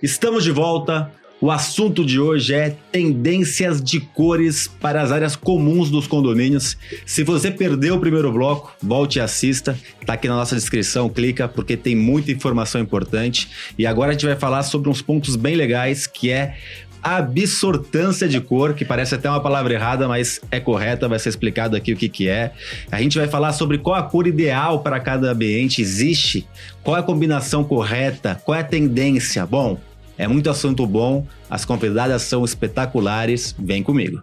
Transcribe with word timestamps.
Estamos 0.00 0.44
de 0.44 0.52
volta. 0.52 1.10
O 1.40 1.50
assunto 1.50 2.04
de 2.04 2.20
hoje 2.20 2.54
é 2.54 2.76
tendências 2.92 3.82
de 3.82 3.98
cores 3.98 4.68
para 4.68 5.02
as 5.02 5.10
áreas 5.10 5.34
comuns 5.34 5.90
dos 5.90 6.06
condomínios. 6.06 6.76
Se 7.04 7.24
você 7.24 7.50
perdeu 7.50 7.96
o 7.96 8.00
primeiro 8.00 8.32
bloco, 8.32 8.72
volte 8.80 9.18
e 9.18 9.20
assista. 9.20 9.76
Tá 10.06 10.12
aqui 10.12 10.28
na 10.28 10.36
nossa 10.36 10.54
descrição, 10.54 11.08
clica 11.08 11.48
porque 11.48 11.76
tem 11.76 11.96
muita 11.96 12.30
informação 12.30 12.80
importante. 12.80 13.48
E 13.76 13.86
agora 13.86 14.10
a 14.10 14.12
gente 14.12 14.26
vai 14.26 14.36
falar 14.36 14.62
sobre 14.62 14.88
uns 14.88 15.02
pontos 15.02 15.34
bem 15.34 15.56
legais, 15.56 16.06
que 16.06 16.30
é 16.30 16.56
absortância 17.02 18.28
de 18.28 18.40
cor, 18.40 18.74
que 18.74 18.84
parece 18.84 19.14
até 19.14 19.28
uma 19.28 19.40
palavra 19.40 19.72
errada, 19.72 20.08
mas 20.08 20.40
é 20.50 20.60
correta, 20.60 21.08
vai 21.08 21.18
ser 21.18 21.28
explicado 21.28 21.76
aqui 21.76 21.92
o 21.92 21.96
que, 21.96 22.08
que 22.08 22.28
é. 22.28 22.52
A 22.90 23.00
gente 23.00 23.18
vai 23.18 23.28
falar 23.28 23.52
sobre 23.52 23.78
qual 23.78 23.96
a 23.96 24.02
cor 24.02 24.26
ideal 24.26 24.80
para 24.80 24.98
cada 25.00 25.30
ambiente 25.30 25.80
existe, 25.80 26.46
qual 26.82 26.96
é 26.96 27.00
a 27.00 27.02
combinação 27.02 27.64
correta, 27.64 28.40
qual 28.44 28.56
é 28.56 28.60
a 28.60 28.64
tendência. 28.64 29.46
Bom, 29.46 29.78
é 30.18 30.26
muito 30.26 30.50
assunto 30.50 30.86
bom, 30.86 31.24
as 31.48 31.64
convidadas 31.64 32.22
são 32.22 32.44
espetaculares. 32.44 33.54
Vem 33.58 33.82
comigo. 33.82 34.20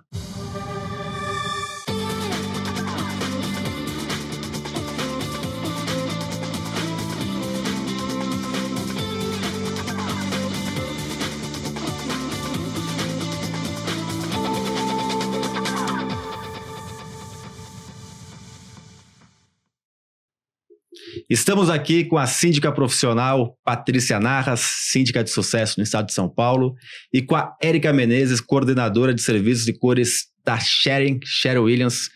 Estamos 21.27 21.71
aqui 21.71 22.05
com 22.05 22.19
a 22.19 22.27
síndica 22.27 22.71
profissional 22.71 23.57
Patrícia 23.63 24.19
Narras, 24.19 24.59
síndica 24.59 25.23
de 25.23 25.31
sucesso 25.31 25.79
no 25.79 25.83
estado 25.83 26.05
de 26.05 26.13
São 26.13 26.29
Paulo, 26.29 26.75
e 27.11 27.19
com 27.19 27.35
a 27.35 27.55
Érica 27.59 27.91
Menezes, 27.91 28.39
coordenadora 28.39 29.11
de 29.11 29.23
serviços 29.23 29.65
de 29.65 29.73
cores 29.73 30.27
da 30.43 30.59
Sharing, 30.59 31.19
Cheryl 31.23 31.63
Williams, 31.63 32.11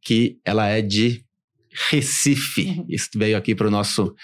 que 0.00 0.38
ela 0.44 0.68
é 0.68 0.80
de 0.80 1.24
Recife. 1.90 2.66
Uhum. 2.66 2.86
Veio 3.16 3.36
aqui 3.36 3.56
para 3.56 3.66
o 3.66 3.70
nosso, 3.70 4.14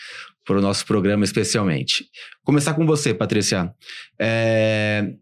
pro 0.44 0.62
nosso 0.62 0.86
programa 0.86 1.24
especialmente. 1.24 2.06
Começar 2.44 2.74
com 2.74 2.86
você, 2.86 3.12
Patrícia. 3.12 3.74
É... 4.16 5.12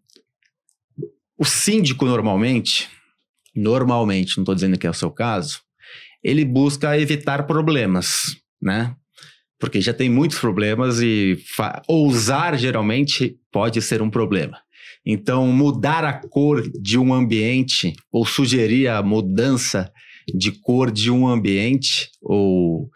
O 1.38 1.46
síndico 1.46 2.04
normalmente, 2.04 2.90
normalmente, 3.54 4.36
não 4.36 4.42
estou 4.42 4.54
dizendo 4.54 4.76
que 4.76 4.86
é 4.86 4.90
o 4.90 4.94
seu 4.94 5.10
caso, 5.10 5.62
ele 6.22 6.44
busca 6.44 6.98
evitar 6.98 7.46
problemas 7.46 8.36
né? 8.60 8.94
Porque 9.58 9.80
já 9.80 9.92
tem 9.92 10.08
muitos 10.08 10.38
problemas 10.38 11.00
e 11.00 11.38
ousar 11.86 12.56
geralmente 12.56 13.36
pode 13.50 13.82
ser 13.82 14.00
um 14.00 14.10
problema. 14.10 14.58
Então, 15.04 15.46
mudar 15.48 16.04
a 16.04 16.12
cor 16.12 16.62
de 16.70 16.98
um 16.98 17.12
ambiente 17.12 17.94
ou 18.12 18.26
sugerir 18.26 18.88
a 18.88 19.02
mudança 19.02 19.90
de 20.34 20.52
cor 20.52 20.90
de 20.90 21.10
um 21.10 21.26
ambiente 21.26 22.10
ou 22.20 22.90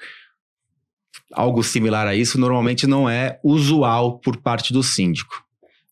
algo 1.33 1.63
similar 1.63 2.07
a 2.07 2.15
isso 2.15 2.39
normalmente 2.39 2.87
não 2.87 3.09
é 3.09 3.41
usual 3.43 4.19
por 4.19 4.37
parte 4.37 4.73
do 4.73 4.83
síndico. 4.83 5.43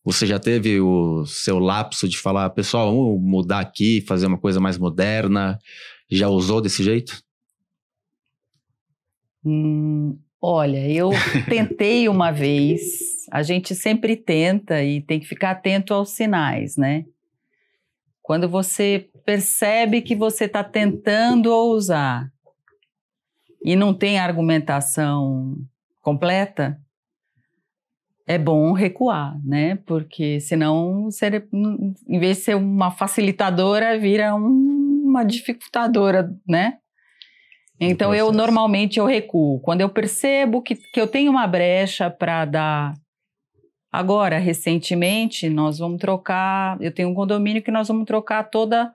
Você 0.03 0.25
já 0.25 0.39
teve 0.39 0.79
o 0.79 1.25
seu 1.25 1.59
lapso 1.59 2.07
de 2.07 2.17
falar, 2.17 2.49
pessoal, 2.51 2.95
vamos 2.95 3.21
mudar 3.21 3.59
aqui, 3.59 4.01
fazer 4.07 4.25
uma 4.25 4.37
coisa 4.37 4.59
mais 4.59 4.77
moderna? 4.77 5.59
Já 6.09 6.27
usou 6.27 6.59
desse 6.59 6.83
jeito? 6.83 7.21
Hum, 9.45 10.17
olha, 10.41 10.89
eu 10.89 11.09
tentei 11.49 12.07
uma 12.07 12.31
vez, 12.31 13.27
a 13.31 13.41
gente 13.41 13.73
sempre 13.75 14.15
tenta 14.15 14.83
e 14.83 15.01
tem 15.01 15.19
que 15.19 15.27
ficar 15.27 15.51
atento 15.51 15.93
aos 15.93 16.11
sinais, 16.11 16.77
né? 16.77 17.05
Quando 18.21 18.47
você 18.47 19.09
percebe 19.25 20.01
que 20.01 20.15
você 20.15 20.45
está 20.45 20.63
tentando 20.63 21.51
ousar 21.51 22.31
e 23.63 23.75
não 23.75 23.93
tem 23.93 24.19
argumentação 24.19 25.57
completa, 26.01 26.79
é 28.25 28.37
bom 28.37 28.71
recuar, 28.71 29.37
né? 29.43 29.75
Porque 29.85 30.39
senão, 30.39 31.05
você, 31.05 31.27
em 32.07 32.19
vez 32.19 32.37
de 32.37 32.43
ser 32.43 32.55
uma 32.55 32.91
facilitadora, 32.91 33.99
vira 33.99 34.33
um, 34.35 35.03
uma 35.05 35.23
dificultadora, 35.23 36.33
né? 36.47 36.77
Então 37.83 38.13
eu 38.13 38.31
normalmente 38.31 38.99
eu 38.99 39.07
recuo. 39.07 39.59
Quando 39.59 39.81
eu 39.81 39.89
percebo 39.89 40.61
que, 40.61 40.75
que 40.75 41.01
eu 41.01 41.07
tenho 41.07 41.31
uma 41.31 41.47
brecha 41.47 42.11
para 42.11 42.45
dar. 42.45 42.93
Agora, 43.91 44.37
recentemente, 44.37 45.49
nós 45.49 45.79
vamos 45.79 45.99
trocar. 45.99 46.79
Eu 46.79 46.93
tenho 46.93 47.09
um 47.09 47.15
condomínio 47.15 47.63
que 47.63 47.71
nós 47.71 47.87
vamos 47.87 48.05
trocar 48.05 48.43
toda 48.43 48.93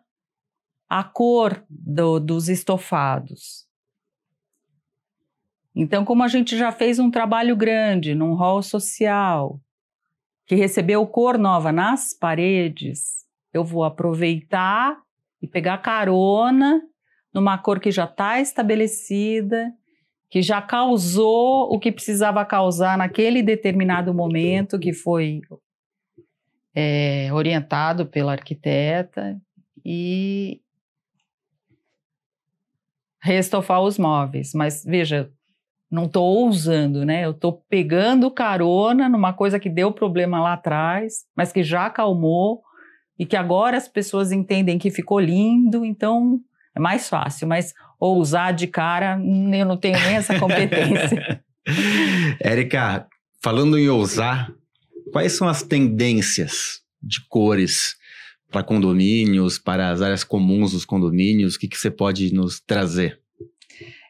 a 0.88 1.02
cor 1.02 1.64
do, 1.68 2.20
dos 2.20 2.48
estofados. 2.48 3.66
Então, 5.74 6.04
como 6.04 6.22
a 6.22 6.28
gente 6.28 6.56
já 6.56 6.70
fez 6.70 7.00
um 7.00 7.10
trabalho 7.10 7.56
grande 7.56 8.14
num 8.14 8.34
hall 8.34 8.62
social, 8.62 9.60
que 10.46 10.54
recebeu 10.54 11.04
cor 11.08 11.36
nova 11.36 11.72
nas 11.72 12.14
paredes, 12.14 13.26
eu 13.52 13.64
vou 13.64 13.82
aproveitar 13.82 14.96
e 15.42 15.48
pegar 15.48 15.78
carona 15.78 16.80
numa 17.36 17.58
cor 17.58 17.78
que 17.78 17.90
já 17.90 18.04
está 18.04 18.40
estabelecida, 18.40 19.70
que 20.30 20.40
já 20.40 20.62
causou 20.62 21.70
o 21.70 21.78
que 21.78 21.92
precisava 21.92 22.42
causar 22.46 22.96
naquele 22.96 23.42
determinado 23.42 24.14
momento, 24.14 24.78
que 24.78 24.94
foi 24.94 25.42
é, 26.74 27.30
orientado 27.30 28.06
pela 28.06 28.32
arquiteta, 28.32 29.38
e 29.84 30.62
restofar 33.20 33.82
os 33.82 33.98
móveis. 33.98 34.52
Mas 34.54 34.82
veja, 34.82 35.30
não 35.90 36.06
estou 36.06 36.24
ousando, 36.24 37.04
né? 37.04 37.26
Eu 37.26 37.32
estou 37.32 37.62
pegando 37.68 38.30
carona 38.30 39.10
numa 39.10 39.34
coisa 39.34 39.60
que 39.60 39.68
deu 39.68 39.92
problema 39.92 40.40
lá 40.40 40.54
atrás, 40.54 41.26
mas 41.36 41.52
que 41.52 41.62
já 41.62 41.84
acalmou 41.84 42.62
e 43.18 43.26
que 43.26 43.36
agora 43.36 43.76
as 43.76 43.86
pessoas 43.86 44.32
entendem 44.32 44.78
que 44.78 44.90
ficou 44.90 45.20
lindo, 45.20 45.84
então 45.84 46.40
é 46.76 46.80
mais 46.80 47.08
fácil, 47.08 47.48
mas 47.48 47.72
ousar 47.98 48.52
de 48.52 48.66
cara, 48.66 49.18
eu 49.18 49.64
não 49.64 49.78
tenho 49.78 49.98
nem 49.98 50.16
essa 50.16 50.38
competência. 50.38 51.42
Érica, 52.38 53.08
falando 53.42 53.78
em 53.78 53.88
ousar, 53.88 54.52
quais 55.10 55.32
são 55.32 55.48
as 55.48 55.62
tendências 55.62 56.82
de 57.02 57.26
cores 57.28 57.96
para 58.50 58.62
condomínios, 58.62 59.58
para 59.58 59.90
as 59.90 60.02
áreas 60.02 60.22
comuns 60.22 60.72
dos 60.72 60.84
condomínios? 60.84 61.54
O 61.54 61.58
que, 61.58 61.66
que 61.66 61.78
você 61.78 61.90
pode 61.90 62.32
nos 62.34 62.60
trazer? 62.60 63.18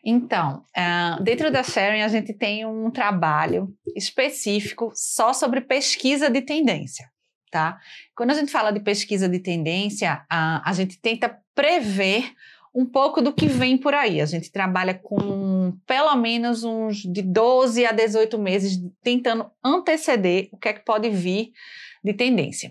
Então, 0.04 0.64
uh, 0.76 1.22
dentro 1.22 1.50
da 1.50 1.62
Sharing, 1.62 2.02
a 2.02 2.08
gente 2.08 2.32
tem 2.32 2.66
um 2.66 2.90
trabalho 2.90 3.72
específico 3.96 4.92
só 4.94 5.32
sobre 5.32 5.60
pesquisa 5.60 6.28
de 6.28 6.42
tendência. 6.42 7.08
Tá? 7.50 7.78
Quando 8.14 8.32
a 8.32 8.34
gente 8.34 8.50
fala 8.50 8.72
de 8.72 8.80
pesquisa 8.80 9.28
de 9.28 9.38
tendência, 9.38 10.16
uh, 10.32 10.60
a 10.64 10.72
gente 10.72 11.00
tenta 11.00 11.38
prever 11.54 12.32
um 12.76 12.84
pouco 12.84 13.22
do 13.22 13.32
que 13.32 13.46
vem 13.46 13.78
por 13.78 13.94
aí. 13.94 14.20
A 14.20 14.26
gente 14.26 14.52
trabalha 14.52 14.92
com 14.92 15.72
pelo 15.86 16.14
menos 16.16 16.62
uns 16.62 16.98
de 16.98 17.22
12 17.22 17.86
a 17.86 17.90
18 17.90 18.38
meses 18.38 18.78
tentando 19.02 19.50
anteceder 19.64 20.50
o 20.52 20.58
que 20.58 20.68
é 20.68 20.74
que 20.74 20.84
pode 20.84 21.08
vir 21.08 21.52
de 22.04 22.12
tendência. 22.12 22.70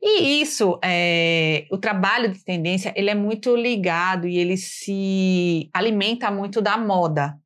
E 0.00 0.40
isso, 0.40 0.78
é, 0.82 1.66
o 1.70 1.76
trabalho 1.76 2.32
de 2.32 2.42
tendência, 2.42 2.94
ele 2.96 3.10
é 3.10 3.14
muito 3.14 3.54
ligado 3.54 4.26
e 4.26 4.38
ele 4.38 4.56
se 4.56 5.68
alimenta 5.74 6.30
muito 6.30 6.62
da 6.62 6.78
moda. 6.78 7.36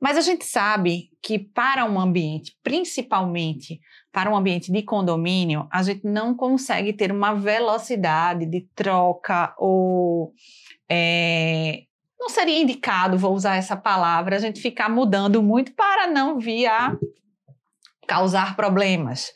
Mas 0.00 0.16
a 0.16 0.22
gente 0.22 0.46
sabe 0.46 1.10
que 1.22 1.38
para 1.38 1.84
um 1.84 2.00
ambiente, 2.00 2.56
principalmente 2.62 3.78
para 4.10 4.30
um 4.30 4.36
ambiente 4.36 4.72
de 4.72 4.82
condomínio, 4.82 5.68
a 5.70 5.82
gente 5.82 6.06
não 6.06 6.34
consegue 6.34 6.94
ter 6.94 7.12
uma 7.12 7.34
velocidade 7.34 8.46
de 8.46 8.62
troca 8.74 9.54
ou 9.58 10.32
é, 10.90 11.82
não 12.18 12.28
seria 12.28 12.60
indicado, 12.60 13.16
vou 13.16 13.34
usar 13.34 13.56
essa 13.56 13.76
palavra, 13.76 14.36
a 14.36 14.38
gente 14.40 14.60
ficar 14.60 14.88
mudando 14.88 15.42
muito 15.42 15.72
para 15.72 16.06
não 16.08 16.38
vir 16.38 16.66
a 16.66 16.96
causar 18.06 18.56
problemas. 18.56 19.32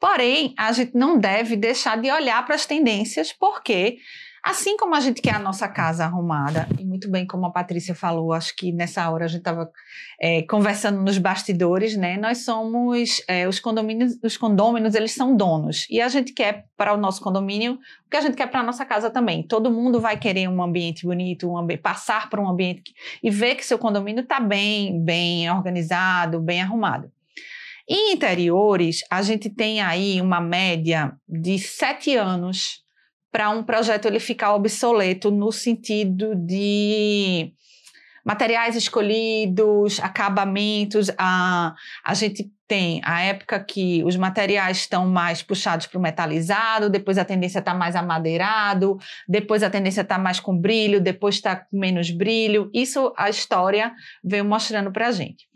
Porém, 0.00 0.54
a 0.58 0.70
gente 0.72 0.94
não 0.94 1.18
deve 1.18 1.56
deixar 1.56 2.00
de 2.00 2.10
olhar 2.10 2.44
para 2.44 2.54
as 2.54 2.66
tendências, 2.66 3.32
porque 3.32 3.98
Assim 4.44 4.76
como 4.76 4.94
a 4.94 5.00
gente 5.00 5.22
quer 5.22 5.36
a 5.36 5.38
nossa 5.38 5.66
casa 5.66 6.04
arrumada, 6.04 6.68
e 6.78 6.84
muito 6.84 7.10
bem 7.10 7.26
como 7.26 7.46
a 7.46 7.50
Patrícia 7.50 7.94
falou, 7.94 8.30
acho 8.30 8.54
que 8.54 8.72
nessa 8.72 9.08
hora 9.08 9.24
a 9.24 9.28
gente 9.28 9.38
estava 9.38 9.70
é, 10.20 10.42
conversando 10.42 11.00
nos 11.00 11.16
bastidores, 11.16 11.96
né? 11.96 12.18
Nós 12.18 12.44
somos 12.44 13.22
é, 13.26 13.48
os 13.48 13.58
condomínios, 13.58 14.18
os 14.22 14.36
condôminos, 14.36 14.94
eles 14.94 15.12
são 15.12 15.34
donos. 15.34 15.86
E 15.88 15.98
a 15.98 16.08
gente 16.08 16.34
quer 16.34 16.66
para 16.76 16.92
o 16.92 16.98
nosso 16.98 17.22
condomínio 17.22 17.78
o 18.06 18.10
que 18.10 18.18
a 18.18 18.20
gente 18.20 18.36
quer 18.36 18.46
para 18.50 18.60
a 18.60 18.62
nossa 18.62 18.84
casa 18.84 19.08
também. 19.08 19.42
Todo 19.42 19.70
mundo 19.70 19.98
vai 19.98 20.18
querer 20.18 20.46
um 20.46 20.62
ambiente 20.62 21.06
bonito, 21.06 21.50
um 21.50 21.56
ambi 21.56 21.78
passar 21.78 22.28
por 22.28 22.38
um 22.38 22.46
ambiente 22.46 22.82
que, 22.82 22.92
e 23.22 23.30
ver 23.30 23.54
que 23.54 23.64
seu 23.64 23.78
condomínio 23.78 24.24
está 24.24 24.40
bem, 24.40 25.02
bem 25.02 25.50
organizado, 25.50 26.38
bem 26.38 26.60
arrumado. 26.60 27.10
Em 27.88 28.12
interiores, 28.12 29.00
a 29.10 29.22
gente 29.22 29.48
tem 29.48 29.80
aí 29.80 30.20
uma 30.20 30.40
média 30.40 31.16
de 31.26 31.58
sete 31.58 32.14
anos 32.14 32.83
para 33.34 33.50
um 33.50 33.64
projeto 33.64 34.06
ele 34.06 34.20
ficar 34.20 34.54
obsoleto 34.54 35.28
no 35.28 35.50
sentido 35.50 36.36
de 36.36 37.52
materiais 38.24 38.76
escolhidos, 38.76 39.98
acabamentos. 39.98 41.10
A, 41.18 41.74
a 42.04 42.14
gente 42.14 42.48
tem 42.68 43.00
a 43.02 43.22
época 43.22 43.58
que 43.58 44.04
os 44.04 44.14
materiais 44.14 44.76
estão 44.76 45.08
mais 45.08 45.42
puxados 45.42 45.88
para 45.88 45.98
o 45.98 46.00
metalizado, 46.00 46.88
depois 46.88 47.18
a 47.18 47.24
tendência 47.24 47.58
está 47.58 47.74
mais 47.74 47.96
amadeirado, 47.96 48.98
depois 49.28 49.64
a 49.64 49.68
tendência 49.68 50.02
está 50.02 50.16
mais 50.16 50.38
com 50.38 50.56
brilho, 50.56 51.00
depois 51.00 51.34
está 51.34 51.56
com 51.56 51.76
menos 51.76 52.12
brilho. 52.12 52.70
Isso 52.72 53.12
a 53.16 53.28
história 53.28 53.92
veio 54.22 54.44
mostrando 54.44 54.92
para 54.92 55.08
a 55.08 55.10
gente. 55.10 55.48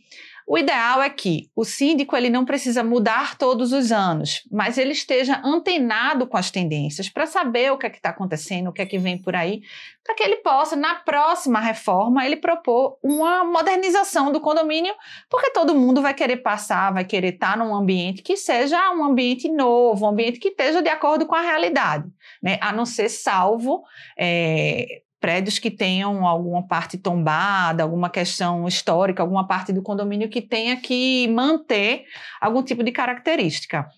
O 0.50 0.56
ideal 0.56 1.02
é 1.02 1.10
que 1.10 1.50
o 1.54 1.62
síndico 1.62 2.16
ele 2.16 2.30
não 2.30 2.46
precisa 2.46 2.82
mudar 2.82 3.36
todos 3.36 3.70
os 3.70 3.92
anos, 3.92 4.48
mas 4.50 4.78
ele 4.78 4.92
esteja 4.92 5.42
antenado 5.44 6.26
com 6.26 6.38
as 6.38 6.50
tendências 6.50 7.06
para 7.10 7.26
saber 7.26 7.70
o 7.70 7.76
que 7.76 7.84
é 7.84 7.90
que 7.90 7.98
está 7.98 8.08
acontecendo, 8.08 8.68
o 8.68 8.72
que 8.72 8.80
é 8.80 8.86
que 8.86 8.98
vem 8.98 9.20
por 9.20 9.36
aí, 9.36 9.60
para 10.02 10.14
que 10.14 10.22
ele 10.22 10.36
possa, 10.36 10.74
na 10.74 10.94
próxima 10.94 11.60
reforma, 11.60 12.24
ele 12.24 12.36
propor 12.36 12.96
uma 13.02 13.44
modernização 13.44 14.32
do 14.32 14.40
condomínio, 14.40 14.94
porque 15.28 15.50
todo 15.50 15.74
mundo 15.74 16.00
vai 16.00 16.14
querer 16.14 16.38
passar, 16.38 16.94
vai 16.94 17.04
querer 17.04 17.34
estar 17.34 17.50
tá 17.50 17.56
num 17.58 17.74
ambiente 17.74 18.22
que 18.22 18.34
seja 18.34 18.90
um 18.92 19.04
ambiente 19.04 19.50
novo, 19.50 20.06
um 20.06 20.08
ambiente 20.08 20.40
que 20.40 20.48
esteja 20.48 20.80
de 20.80 20.88
acordo 20.88 21.26
com 21.26 21.34
a 21.34 21.42
realidade, 21.42 22.08
né? 22.42 22.56
a 22.62 22.72
não 22.72 22.86
ser 22.86 23.10
salvo 23.10 23.82
é, 24.18 25.02
prédios 25.20 25.58
que 25.58 25.70
tenham 25.70 26.26
alguma 26.26 26.66
parte 26.66 26.96
tombada, 26.96 27.82
alguma 27.82 28.08
questão 28.08 28.66
histórica, 28.66 29.22
alguma 29.22 29.46
parte 29.46 29.72
do 29.72 29.82
condomínio 29.82 30.28
que 30.28 30.40
tenha 30.40 30.76
que 30.76 31.28
manter 31.28 32.04
algum 32.40 32.62
tipo 32.62 32.82
de 32.82 32.92
característica. 32.92 33.88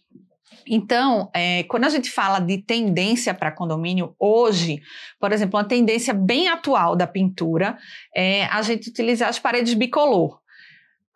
Então, 0.66 1.30
é, 1.34 1.64
quando 1.64 1.84
a 1.84 1.88
gente 1.88 2.10
fala 2.10 2.38
de 2.38 2.58
tendência 2.58 3.34
para 3.34 3.50
condomínio, 3.50 4.14
hoje, 4.18 4.80
por 5.18 5.32
exemplo, 5.32 5.58
uma 5.58 5.64
tendência 5.64 6.14
bem 6.14 6.48
atual 6.48 6.96
da 6.96 7.06
pintura 7.06 7.76
é 8.14 8.44
a 8.46 8.62
gente 8.62 8.88
utilizar 8.88 9.28
as 9.28 9.38
paredes 9.38 9.74
bicolor. 9.74 10.39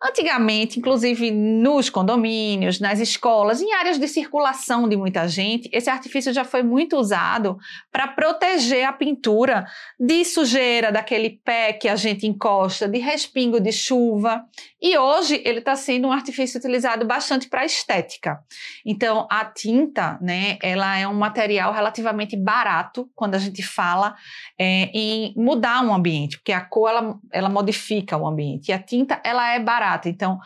Antigamente, 0.03 0.77
inclusive 0.77 1.31
nos 1.31 1.89
condomínios, 1.89 2.81
nas 2.81 2.99
escolas, 2.99 3.61
em 3.61 3.73
áreas 3.73 3.97
de 3.97 4.07
circulação 4.09 4.89
de 4.89 4.97
muita 4.97 5.25
gente, 5.25 5.69
esse 5.71 5.89
artifício 5.89 6.33
já 6.33 6.43
foi 6.43 6.61
muito 6.61 6.97
usado 6.97 7.57
para 7.93 8.09
proteger 8.09 8.85
a 8.85 8.91
pintura 8.91 9.65
de 9.97 10.25
sujeira, 10.25 10.91
daquele 10.91 11.39
pé 11.43 11.71
que 11.71 11.87
a 11.87 11.95
gente 11.95 12.27
encosta, 12.27 12.89
de 12.89 12.99
respingo 12.99 13.57
de 13.57 13.71
chuva. 13.71 14.43
E 14.81 14.97
hoje 14.97 15.41
ele 15.45 15.59
está 15.59 15.77
sendo 15.77 16.09
um 16.09 16.11
artifício 16.11 16.59
utilizado 16.59 17.05
bastante 17.05 17.47
para 17.47 17.65
estética. 17.65 18.37
Então, 18.85 19.25
a 19.31 19.45
tinta, 19.45 20.19
né, 20.21 20.57
ela 20.61 20.97
é 20.97 21.07
um 21.07 21.15
material 21.15 21.71
relativamente 21.71 22.35
barato 22.35 23.09
quando 23.15 23.35
a 23.35 23.39
gente 23.39 23.63
fala 23.63 24.13
é, 24.59 24.91
em 24.93 25.33
mudar 25.37 25.81
um 25.81 25.93
ambiente, 25.93 26.37
porque 26.37 26.51
a 26.51 26.61
cor 26.61 26.89
ela, 26.89 27.17
ela 27.31 27.49
modifica 27.49 28.17
o 28.17 28.27
ambiente 28.27 28.69
e 28.69 28.73
a 28.73 28.79
tinta 28.79 29.21
ela 29.23 29.53
é 29.53 29.59
barata. 29.59 29.84
Então, 30.09 30.39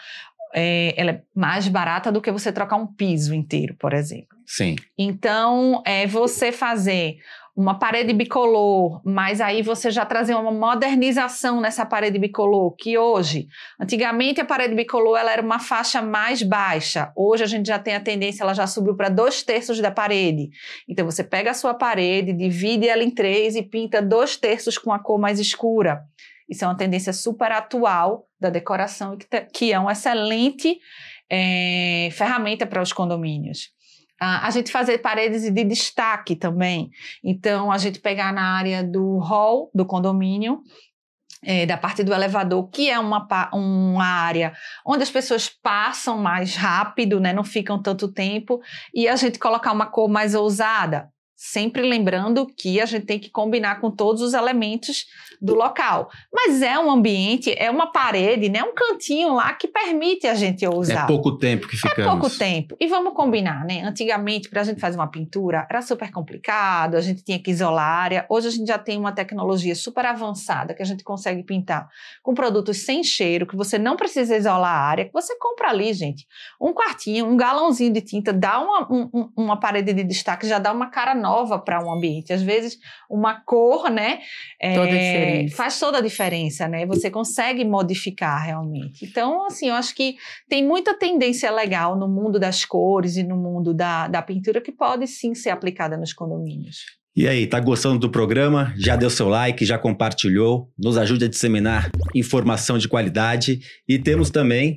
é, 0.54 0.94
ela 0.98 1.12
é 1.12 1.22
mais 1.36 1.68
barata 1.68 2.12
do 2.12 2.22
que 2.22 2.32
você 2.32 2.52
trocar 2.52 2.76
um 2.76 2.88
piso 2.88 3.34
inteiro, 3.34 3.76
por 3.80 3.94
exemplo. 3.94 4.38
Sim. 4.46 4.76
Então, 4.98 5.82
é 5.86 6.08
você 6.08 6.52
fazer 6.52 7.18
uma 7.60 7.78
parede 7.78 8.14
bicolor, 8.14 9.02
mas 9.04 9.42
aí 9.42 9.62
você 9.62 9.92
já 9.92 10.06
trazer 10.06 10.34
uma 10.34 10.50
modernização 10.52 11.60
nessa 11.60 11.86
parede 11.86 12.18
bicolor, 12.18 12.74
que 12.74 12.98
hoje, 12.98 13.50
antigamente 13.78 14.40
a 14.40 14.46
parede 14.46 14.74
bicolor 14.74 15.18
ela 15.18 15.34
era 15.34 15.42
uma 15.42 15.60
faixa 15.60 16.02
mais 16.02 16.42
baixa, 16.42 17.12
hoje 17.18 17.44
a 17.44 17.48
gente 17.48 17.68
já 17.68 17.78
tem 17.78 17.96
a 17.96 18.00
tendência, 18.00 18.44
ela 18.44 18.54
já 18.54 18.66
subiu 18.66 18.96
para 18.96 19.10
dois 19.10 19.44
terços 19.44 19.78
da 19.82 19.92
parede. 19.92 20.50
Então 20.88 21.06
você 21.06 21.22
pega 21.22 21.52
a 21.52 21.54
sua 21.54 21.74
parede, 21.74 22.32
divide 22.32 22.88
ela 22.88 23.04
em 23.04 23.12
três 23.12 23.58
e 23.58 23.62
pinta 23.62 24.02
dois 24.02 24.38
terços 24.38 24.78
com 24.78 24.94
a 24.94 25.00
cor 25.00 25.20
mais 25.20 25.38
escura. 25.38 26.04
Isso 26.50 26.64
é 26.64 26.68
uma 26.68 26.78
tendência 26.78 27.12
super 27.12 27.52
atual 27.52 28.29
da 28.40 28.50
decoração, 28.50 29.18
que 29.54 29.74
é 29.74 29.80
uma 29.80 29.92
excelente 29.92 30.80
é, 31.30 32.10
ferramenta 32.12 32.66
para 32.66 32.82
os 32.82 32.94
condomínios. 32.94 33.70
A 34.22 34.52
gente 34.52 34.70
fazer 34.70 34.98
paredes 34.98 35.50
de 35.50 35.64
destaque 35.64 36.36
também. 36.36 36.90
Então, 37.24 37.72
a 37.72 37.78
gente 37.78 38.02
pegar 38.02 38.34
na 38.34 38.58
área 38.58 38.84
do 38.84 39.18
hall 39.20 39.72
do 39.74 39.86
condomínio, 39.86 40.62
é, 41.42 41.66
da 41.66 41.78
parte 41.78 42.04
do 42.04 42.14
elevador, 42.14 42.70
que 42.70 42.90
é 42.90 43.00
uma, 43.00 43.26
uma 43.54 44.06
área 44.06 44.54
onde 44.86 45.04
as 45.04 45.10
pessoas 45.10 45.48
passam 45.48 46.18
mais 46.18 46.56
rápido, 46.56 47.18
né, 47.18 47.32
não 47.32 47.46
ficam 47.46 47.82
tanto 47.82 48.12
tempo, 48.12 48.60
e 48.94 49.08
a 49.08 49.16
gente 49.16 49.40
colocar 49.40 49.72
uma 49.72 49.86
cor 49.86 50.10
mais 50.10 50.36
ousada. 50.36 51.10
Sempre 51.42 51.84
lembrando 51.84 52.46
que 52.46 52.82
a 52.82 52.86
gente 52.86 53.06
tem 53.06 53.18
que 53.18 53.30
combinar 53.30 53.80
com 53.80 53.90
todos 53.90 54.22
os 54.22 54.34
elementos 54.34 55.06
do 55.42 55.56
local. 55.56 56.10
Mas 56.34 56.62
é 56.62 56.78
um 56.78 56.92
ambiente, 56.92 57.56
é 57.58 57.72
uma 57.72 57.94
parede, 57.94 58.50
né? 58.50 58.62
Um 58.62 58.74
cantinho 58.76 59.36
lá 59.36 59.54
que 59.54 59.66
permite 59.66 60.28
a 60.28 60.34
gente 60.34 60.68
usar. 60.68 61.06
É 61.06 61.08
pouco 61.08 61.38
tempo 61.38 61.66
que 61.66 61.78
ficamos. 61.78 61.98
É 61.98 62.04
pouco 62.04 62.30
tempo. 62.30 62.76
E 62.78 62.88
vamos 62.88 63.14
combinar, 63.14 63.64
né? 63.64 63.84
Antigamente, 63.84 64.50
para 64.50 64.60
a 64.60 64.64
gente 64.66 64.82
fazer 64.82 64.98
uma 64.98 65.08
pintura, 65.08 65.66
era 65.70 65.82
super 65.82 66.12
complicado, 66.12 66.96
a 66.96 67.02
gente 67.02 67.24
tinha 67.24 67.40
que 67.40 67.50
isolar 67.50 67.86
a 67.86 68.02
área. 68.02 68.26
Hoje 68.28 68.50
a 68.50 68.52
gente 68.52 68.68
já 68.68 68.78
tem 68.78 69.00
uma 69.00 69.14
tecnologia 69.14 69.76
super 69.76 70.06
avançada 70.06 70.74
que 70.74 70.84
a 70.84 70.86
gente 70.86 71.06
consegue 71.06 71.42
pintar 71.44 71.88
com 72.22 72.34
produtos 72.34 72.80
sem 72.84 73.02
cheiro, 73.02 73.48
que 73.48 73.56
você 73.56 73.80
não 73.80 73.96
precisa 73.96 74.36
isolar 74.36 74.76
a 74.76 74.82
área, 74.82 75.06
que 75.06 75.14
você 75.14 75.38
compra 75.40 75.70
ali, 75.70 75.94
gente. 75.94 76.28
Um 76.60 76.74
quartinho, 76.74 77.26
um 77.26 77.38
galãozinho 77.38 77.94
de 77.94 78.02
tinta, 78.02 78.34
dá 78.34 78.60
uma, 78.60 78.92
um, 78.92 79.32
uma 79.38 79.58
parede 79.58 79.94
de 79.94 80.04
destaque, 80.04 80.46
já 80.46 80.60
dá 80.60 80.74
uma 80.74 80.88
cara 80.88 81.16
nova 81.16 81.29
nova 81.30 81.60
para 81.60 81.84
um 81.84 81.92
ambiente. 81.92 82.34
Às 82.34 82.42
vezes, 82.42 82.78
uma 83.10 83.42
cor, 83.42 83.90
né? 83.90 84.20
É, 84.60 85.48
faz 85.50 85.80
toda 85.80 86.00
a 86.00 86.02
diferença, 86.02 86.68
né? 86.68 86.86
Você 86.86 87.10
consegue 87.12 87.64
modificar 87.64 88.44
realmente. 88.44 89.06
Então, 89.06 89.46
assim, 89.46 89.70
eu 89.70 89.76
acho 89.76 89.96
que 89.96 90.16
tem 90.48 90.66
muita 90.66 90.98
tendência 90.98 91.52
legal 91.52 91.98
no 91.98 92.08
mundo 92.08 92.40
das 92.40 92.66
cores 92.66 93.16
e 93.16 93.24
no 93.24 93.36
mundo 93.36 93.74
da, 93.74 94.08
da 94.08 94.22
pintura 94.22 94.62
que 94.62 94.72
pode 94.72 95.08
sim 95.08 95.36
ser 95.36 95.52
aplicada 95.52 95.96
nos 95.98 96.14
condomínios. 96.14 97.00
E 97.16 97.28
aí, 97.28 97.46
tá 97.48 97.60
gostando 97.60 98.00
do 98.00 98.10
programa? 98.10 98.74
Já 98.78 98.96
deu 98.96 99.10
seu 99.10 99.28
like, 99.28 99.66
já 99.66 99.78
compartilhou? 99.78 100.72
Nos 100.78 100.98
ajude 100.98 101.26
a 101.26 101.28
disseminar 101.28 101.90
informação 102.16 102.78
de 102.78 102.88
qualidade. 102.88 103.60
E 103.88 104.00
temos 104.00 104.30
também 104.30 104.76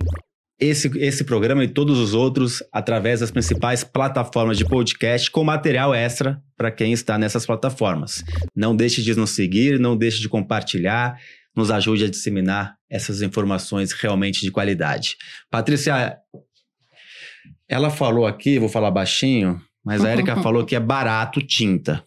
esse, 0.63 0.89
esse 0.99 1.25
programa 1.25 1.65
e 1.65 1.69
todos 1.69 1.99
os 1.99 2.15
outros 2.15 2.63
através 2.73 3.21
das 3.21 3.31
principais 3.31 3.83
plataformas 3.83 4.57
de 4.57 4.65
podcast 4.65 5.31
com 5.31 5.43
material 5.43 5.95
extra 5.95 6.41
para 6.57 6.71
quem 6.71 6.93
está 6.93 7.19
nessas 7.19 7.45
plataformas. 7.45 8.23
Não 8.55 8.75
deixe 8.75 9.03
de 9.03 9.15
nos 9.17 9.31
seguir, 9.31 9.79
não 9.79 9.97
deixe 9.97 10.21
de 10.21 10.29
compartilhar, 10.29 11.19
nos 11.55 11.71
ajude 11.71 12.05
a 12.05 12.11
disseminar 12.11 12.77
essas 12.89 13.23
informações 13.23 13.93
realmente 13.93 14.41
de 14.41 14.51
qualidade. 14.51 15.17
Patrícia, 15.51 16.17
ela 17.69 17.91
falou 17.91 18.27
aqui, 18.27 18.59
vou 18.59 18.69
falar 18.69 18.91
baixinho, 18.91 19.61
mas 19.85 20.05
a 20.05 20.13
Erika 20.13 20.37
falou 20.43 20.65
que 20.65 20.77
é 20.77 20.81
barato 20.81 21.41
tinta 21.41 22.05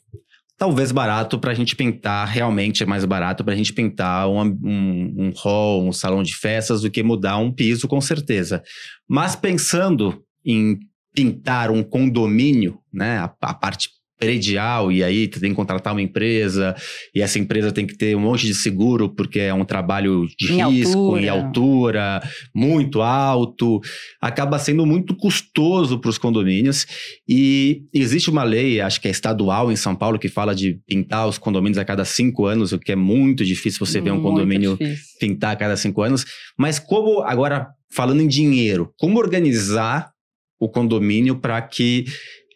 talvez 0.58 0.92
barato 0.92 1.38
para 1.40 1.52
a 1.52 1.54
gente 1.54 1.76
pintar, 1.76 2.28
realmente 2.28 2.84
é 2.84 2.86
mais 2.86 3.04
barato 3.06 3.44
para 3.44 3.54
a 3.54 3.58
gente 3.58 3.74
pintar 3.74 4.28
um, 4.30 4.42
um, 4.42 5.16
um 5.18 5.34
hall, 5.36 5.86
um 5.86 5.92
salão 5.92 6.24
de 6.24 6.36
festas, 6.36 6.82
do 6.82 6.92
que 6.92 7.04
mudar 7.04 7.38
um 7.38 7.52
piso, 7.52 7.88
com 7.88 8.00
certeza. 8.00 8.64
Mas 9.08 9.36
pensando 9.36 10.24
em 10.46 10.80
pintar 11.14 11.72
um 11.72 11.84
condomínio, 11.84 12.80
né, 12.94 13.18
a, 13.18 13.34
a 13.42 13.54
parte 13.54 13.90
predial 14.18 14.92
e 14.92 15.04
aí 15.04 15.28
tu 15.28 15.40
tem 15.40 15.50
que 15.50 15.56
contratar 15.56 15.94
uma 15.94 16.02
empresa 16.02 16.76
e 17.14 17.22
essa 17.22 17.38
empresa 17.38 17.72
tem 17.72 17.86
que 17.86 17.98
ter 17.98 18.16
um 18.16 18.22
monte 18.22 18.46
de 18.46 18.54
seguro 18.54 19.10
porque 19.10 19.40
é 19.40 19.54
um 19.54 19.66
trabalho 19.66 20.26
de 20.40 20.54
em 20.54 20.70
risco 20.70 20.98
altura. 20.98 21.22
em 21.22 21.30
altura 21.30 22.24
muito 22.54 23.02
alto 23.02 23.82
acaba 24.22 24.58
sendo 24.58 24.86
muito 24.86 25.16
custoso 25.16 26.00
para 26.00 26.10
os 26.10 26.18
condomínios 26.18 26.86
e 27.28 27.84
existe 27.94 28.30
uma 28.30 28.44
lei 28.44 28.80
acho 28.80 29.02
que 29.02 29.08
é 29.08 29.12
estadual 29.12 29.72
em 29.72 29.76
São 29.76 29.96
Paulo 29.96 30.18
que 30.18 30.30
fala 30.30 30.56
de 30.56 30.80
pintar 30.88 31.28
os 31.28 31.38
condomínios 31.38 31.78
a 31.78 31.84
cada 31.84 32.06
cinco 32.06 32.46
anos 32.46 32.72
o 32.72 32.80
que 32.80 32.94
é 32.94 32.96
muito 32.96 33.44
difícil 33.44 33.86
você 33.86 34.00
ver 34.00 34.12
um 34.12 34.22
condomínio 34.22 34.78
difícil. 34.78 35.04
pintar 35.20 35.52
a 35.52 35.56
cada 35.58 35.76
cinco 35.76 36.02
anos 36.02 36.26
mas 36.58 36.80
como 36.80 37.22
agora 37.22 37.68
falando 37.92 38.22
em 38.22 38.28
dinheiro 38.28 38.94
como 38.98 39.20
organizar 39.20 40.16
o 40.60 40.70
condomínio 40.70 41.36
para 41.36 41.62
que 41.62 42.06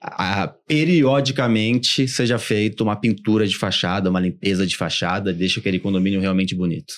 a, 0.01 0.47
periodicamente 0.47 2.07
seja 2.07 2.39
feita 2.39 2.83
uma 2.83 2.95
pintura 2.95 3.45
de 3.47 3.57
fachada, 3.57 4.09
uma 4.09 4.19
limpeza 4.19 4.65
de 4.65 4.77
fachada, 4.77 5.33
deixa 5.33 5.59
aquele 5.59 5.79
condomínio 5.79 6.21
realmente 6.21 6.55
bonito? 6.55 6.93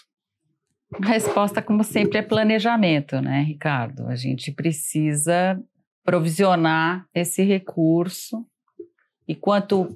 A 1.02 1.08
resposta, 1.08 1.62
como 1.62 1.84
sempre, 1.84 2.18
é 2.18 2.22
planejamento, 2.22 3.22
né, 3.22 3.44
Ricardo? 3.44 4.08
A 4.08 4.16
gente 4.16 4.52
precisa 4.52 5.60
provisionar 6.04 7.06
esse 7.14 7.44
recurso 7.44 8.46
e 9.28 9.34
quanto 9.34 9.88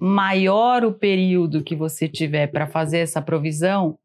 maior 0.00 0.84
o 0.84 0.92
período 0.92 1.62
que 1.62 1.76
você 1.76 2.08
tiver 2.08 2.48
para 2.48 2.66
fazer 2.66 2.98
essa 2.98 3.22
provisão, 3.22 3.96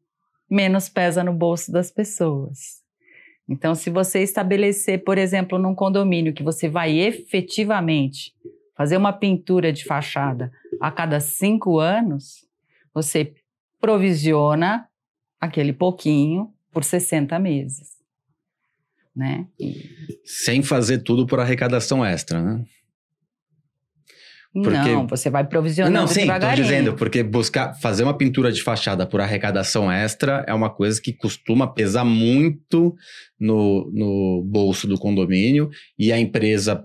menos 0.48 0.88
pesa 0.88 1.24
no 1.24 1.32
bolso 1.32 1.72
das 1.72 1.90
pessoas. 1.90 2.86
Então, 3.48 3.74
se 3.74 3.88
você 3.88 4.22
estabelecer, 4.22 5.02
por 5.02 5.16
exemplo, 5.16 5.58
num 5.58 5.74
condomínio 5.74 6.34
que 6.34 6.42
você 6.42 6.68
vai 6.68 6.98
efetivamente 6.98 8.34
fazer 8.76 8.96
uma 8.96 9.12
pintura 9.12 9.72
de 9.72 9.84
fachada 9.84 10.52
a 10.80 10.90
cada 10.90 11.18
cinco 11.18 11.78
anos, 11.78 12.46
você 12.92 13.34
provisiona 13.80 14.88
aquele 15.40 15.72
pouquinho 15.72 16.52
por 16.70 16.84
60 16.84 17.38
meses. 17.38 17.96
Né? 19.16 19.46
Sem 20.24 20.62
fazer 20.62 20.98
tudo 20.98 21.26
por 21.26 21.40
arrecadação 21.40 22.04
extra, 22.04 22.42
né? 22.42 22.64
Porque... 24.62 24.92
Não, 24.92 25.06
você 25.06 25.30
vai 25.30 25.44
provisionando 25.44 25.98
Não, 25.98 26.06
sim, 26.06 26.26
tô 26.26 26.54
dizendo, 26.54 26.94
porque 26.94 27.22
buscar 27.22 27.74
fazer 27.74 28.02
uma 28.02 28.16
pintura 28.16 28.50
de 28.52 28.62
fachada 28.62 29.06
por 29.06 29.20
arrecadação 29.20 29.90
extra 29.90 30.44
é 30.46 30.54
uma 30.54 30.70
coisa 30.70 31.00
que 31.00 31.12
costuma 31.12 31.66
pesar 31.66 32.04
muito 32.04 32.94
no, 33.38 33.90
no 33.92 34.42
bolso 34.44 34.86
do 34.86 34.98
condomínio 34.98 35.70
e 35.98 36.12
a 36.12 36.18
empresa 36.18 36.84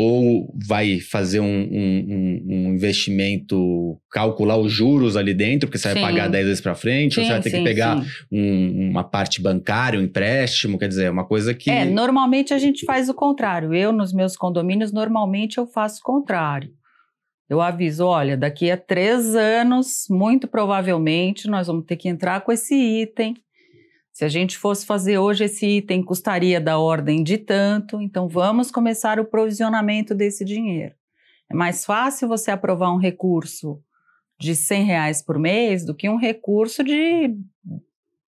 ou 0.00 0.54
vai 0.64 1.00
fazer 1.00 1.40
um, 1.40 1.44
um, 1.44 2.44
um, 2.46 2.72
investimento, 2.72 4.00
calcular 4.12 4.56
os 4.56 4.72
juros 4.72 5.16
ali 5.16 5.34
dentro, 5.34 5.66
porque 5.66 5.76
você 5.76 5.92
sim. 5.92 6.00
vai 6.00 6.12
pagar 6.12 6.28
10 6.28 6.46
vezes 6.46 6.60
para 6.60 6.76
frente, 6.76 7.16
sim, 7.16 7.20
ou 7.22 7.26
você 7.26 7.32
vai 7.32 7.42
ter 7.42 7.50
sim, 7.50 7.58
que 7.58 7.64
pegar 7.64 8.00
uma 8.30 9.02
parte 9.02 9.42
bancária, 9.42 9.98
um 9.98 10.02
empréstimo, 10.04 10.78
quer 10.78 10.86
dizer, 10.86 11.06
é 11.06 11.10
uma 11.10 11.24
coisa 11.24 11.52
que... 11.52 11.68
É, 11.68 11.84
normalmente 11.84 12.54
a 12.54 12.58
gente 12.58 12.84
faz 12.84 13.08
o 13.08 13.14
contrário. 13.14 13.74
Eu, 13.74 13.92
nos 13.92 14.12
meus 14.12 14.36
condomínios, 14.36 14.92
normalmente 14.92 15.58
eu 15.58 15.66
faço 15.66 15.98
o 15.98 16.04
contrário. 16.04 16.70
Eu 17.48 17.60
aviso, 17.62 18.04
olha, 18.04 18.36
daqui 18.36 18.70
a 18.70 18.76
três 18.76 19.34
anos, 19.34 20.06
muito 20.10 20.46
provavelmente, 20.46 21.48
nós 21.48 21.66
vamos 21.66 21.86
ter 21.86 21.96
que 21.96 22.08
entrar 22.08 22.42
com 22.42 22.52
esse 22.52 22.74
item. 22.74 23.34
Se 24.12 24.24
a 24.24 24.28
gente 24.28 24.58
fosse 24.58 24.84
fazer 24.84 25.16
hoje 25.18 25.44
esse 25.44 25.64
item, 25.64 26.02
custaria 26.02 26.60
da 26.60 26.78
ordem 26.78 27.22
de 27.22 27.38
tanto, 27.38 28.02
então 28.02 28.28
vamos 28.28 28.70
começar 28.70 29.18
o 29.18 29.24
provisionamento 29.24 30.14
desse 30.14 30.44
dinheiro. 30.44 30.94
É 31.50 31.54
mais 31.54 31.86
fácil 31.86 32.28
você 32.28 32.50
aprovar 32.50 32.92
um 32.92 32.98
recurso 32.98 33.80
de 34.38 34.54
100 34.54 34.84
reais 34.84 35.22
por 35.22 35.38
mês 35.38 35.84
do 35.86 35.94
que 35.94 36.08
um 36.08 36.16
recurso 36.16 36.84
de 36.84 37.34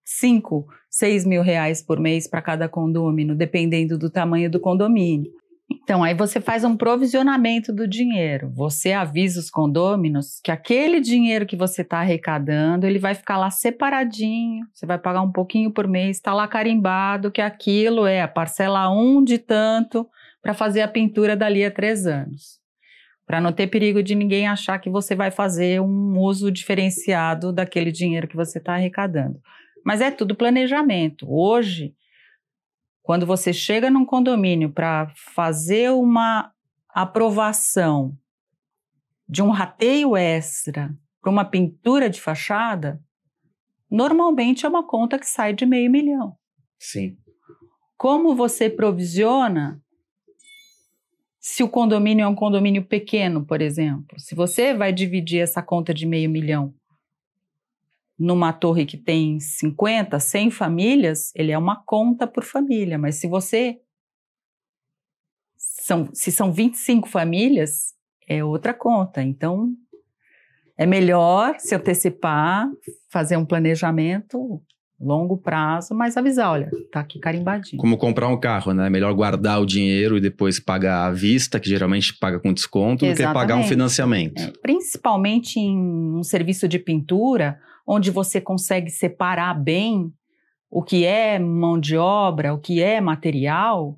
5, 0.04 0.68
6 0.90 1.26
mil 1.26 1.42
reais 1.42 1.82
por 1.82 2.00
mês 2.00 2.28
para 2.28 2.42
cada 2.42 2.68
condomínio, 2.68 3.36
dependendo 3.36 3.98
do 3.98 4.10
tamanho 4.10 4.52
do 4.52 4.60
condomínio. 4.60 5.32
Então, 5.70 6.04
aí 6.04 6.14
você 6.14 6.40
faz 6.40 6.64
um 6.64 6.78
provisionamento 6.78 7.74
do 7.74 7.88
dinheiro. 7.88 8.52
Você 8.54 8.92
avisa 8.92 9.40
os 9.40 9.50
condôminos 9.50 10.40
que 10.44 10.52
aquele 10.52 11.00
dinheiro 11.00 11.46
que 11.46 11.56
você 11.56 11.82
está 11.82 12.00
arrecadando, 12.00 12.86
ele 12.86 13.00
vai 13.00 13.16
ficar 13.16 13.38
lá 13.38 13.50
separadinho. 13.50 14.66
Você 14.74 14.86
vai 14.86 14.98
pagar 14.98 15.22
um 15.22 15.32
pouquinho 15.32 15.72
por 15.72 15.88
mês, 15.88 16.18
está 16.18 16.34
lá 16.34 16.48
carimbado 16.48 17.32
que 17.32 17.42
aquilo 17.42 18.06
é 18.06 18.22
a 18.22 18.28
parcela 18.28 18.90
1 18.90 19.18
um 19.18 19.24
de 19.24 19.38
tanto 19.38 20.08
para 20.42 20.54
fazer 20.54 20.82
a 20.82 20.88
pintura 20.88 21.36
dali 21.36 21.66
a 21.66 21.72
três 21.72 22.06
anos. 22.06 22.60
Para 23.26 23.42
não 23.42 23.52
ter 23.52 23.66
perigo 23.68 24.04
de 24.04 24.14
ninguém 24.14 24.48
achar 24.48 24.78
que 24.78 24.90
você 24.90 25.16
vai 25.16 25.32
fazer 25.32 25.82
um 25.82 26.20
uso 26.20 26.52
diferenciado 26.52 27.52
daquele 27.52 27.92
dinheiro 27.92 28.28
que 28.28 28.36
você 28.36 28.60
está 28.60 28.76
arrecadando. 28.76 29.40
Mas 29.84 30.02
é 30.02 30.12
tudo 30.12 30.36
planejamento. 30.36 31.26
Hoje, 31.28 31.94
quando 33.06 33.24
você 33.24 33.54
chega 33.54 33.88
num 33.88 34.04
condomínio 34.04 34.72
para 34.72 35.14
fazer 35.16 35.92
uma 35.92 36.52
aprovação 36.90 38.18
de 39.30 39.44
um 39.44 39.52
rateio 39.52 40.18
extra 40.18 40.92
para 41.22 41.30
uma 41.30 41.46
pintura 41.46 42.10
de 42.10 42.20
fachada, 42.20 43.00
normalmente 43.90 44.66
é 44.66 44.70
uma 44.70 44.84
conta 44.84 45.20
que 45.20 45.28
sai 45.28 45.54
de 45.54 45.68
meio 45.68 45.90
milhão. 45.92 46.36
Sim. 46.80 47.16
Como 47.96 48.36
você 48.36 48.72
provisiona 48.72 49.80
se 51.40 51.62
o 51.62 51.70
condomínio 51.70 52.24
é 52.24 52.28
um 52.28 52.34
condomínio 52.34 52.84
pequeno, 52.84 53.46
por 53.46 53.62
exemplo? 53.62 54.20
Se 54.20 54.34
você 54.34 54.74
vai 54.74 54.92
dividir 54.92 55.42
essa 55.42 55.62
conta 55.62 55.94
de 55.94 56.08
meio 56.08 56.28
milhão 56.28 56.74
numa 58.18 58.54
torre 58.54 58.86
que 58.86 58.98
tem 58.98 59.40
50, 59.40 60.20
100 60.20 60.52
famílias, 60.52 61.32
ele 61.36 61.52
é 61.52 61.58
uma 61.58 61.84
conta 61.84 62.26
por 62.26 62.44
família, 62.44 62.98
mas 62.98 63.16
se 63.16 63.28
você 63.28 63.80
são 65.58 66.10
se 66.14 66.32
são 66.32 66.52
25 66.52 67.08
famílias, 67.08 67.94
é 68.28 68.44
outra 68.44 68.74
conta. 68.74 69.22
Então, 69.22 69.74
é 70.78 70.86
melhor 70.86 71.56
se 71.60 71.76
antecipar, 71.76 72.68
fazer 73.10 73.38
um 73.38 73.46
planejamento 73.46 74.62
longo 75.00 75.38
prazo, 75.38 75.94
mas 75.94 76.16
avisar, 76.16 76.52
olha, 76.52 76.72
tá 76.92 77.02
aqui 77.02 77.20
carimbadinho. 77.20 77.82
Como 77.82 77.98
comprar 77.98 78.30
um 78.30 78.40
carro, 78.40 78.74
né? 78.74 78.88
É 78.88 78.90
melhor 78.90 79.14
guardar 79.14 79.62
o 79.62 79.66
dinheiro 79.66 80.18
e 80.18 80.22
depois 80.22 80.60
pagar 80.60 81.08
à 81.08 81.12
vista, 81.12 81.60
que 81.60 81.70
geralmente 81.70 82.18
paga 82.18 82.40
com 82.40 82.54
desconto, 82.54 83.06
Exatamente. 83.06 83.18
do 83.18 83.28
que 83.28 83.34
pagar 83.34 83.56
um 83.58 83.64
financiamento. 83.64 84.42
É, 84.42 84.54
principalmente 84.62 85.60
em 85.60 85.78
um 85.78 86.24
serviço 86.24 86.68
de 86.68 86.80
pintura, 86.80 87.60
onde 87.86 88.12
você 88.12 88.42
consegue 88.42 88.90
separar 88.90 89.54
bem 89.54 90.14
o 90.70 90.84
que 90.84 91.06
é 91.06 91.40
mão 91.40 91.80
de 91.80 91.98
obra, 91.98 92.54
o 92.54 92.60
que 92.60 92.82
é 92.82 93.00
material, 93.00 93.98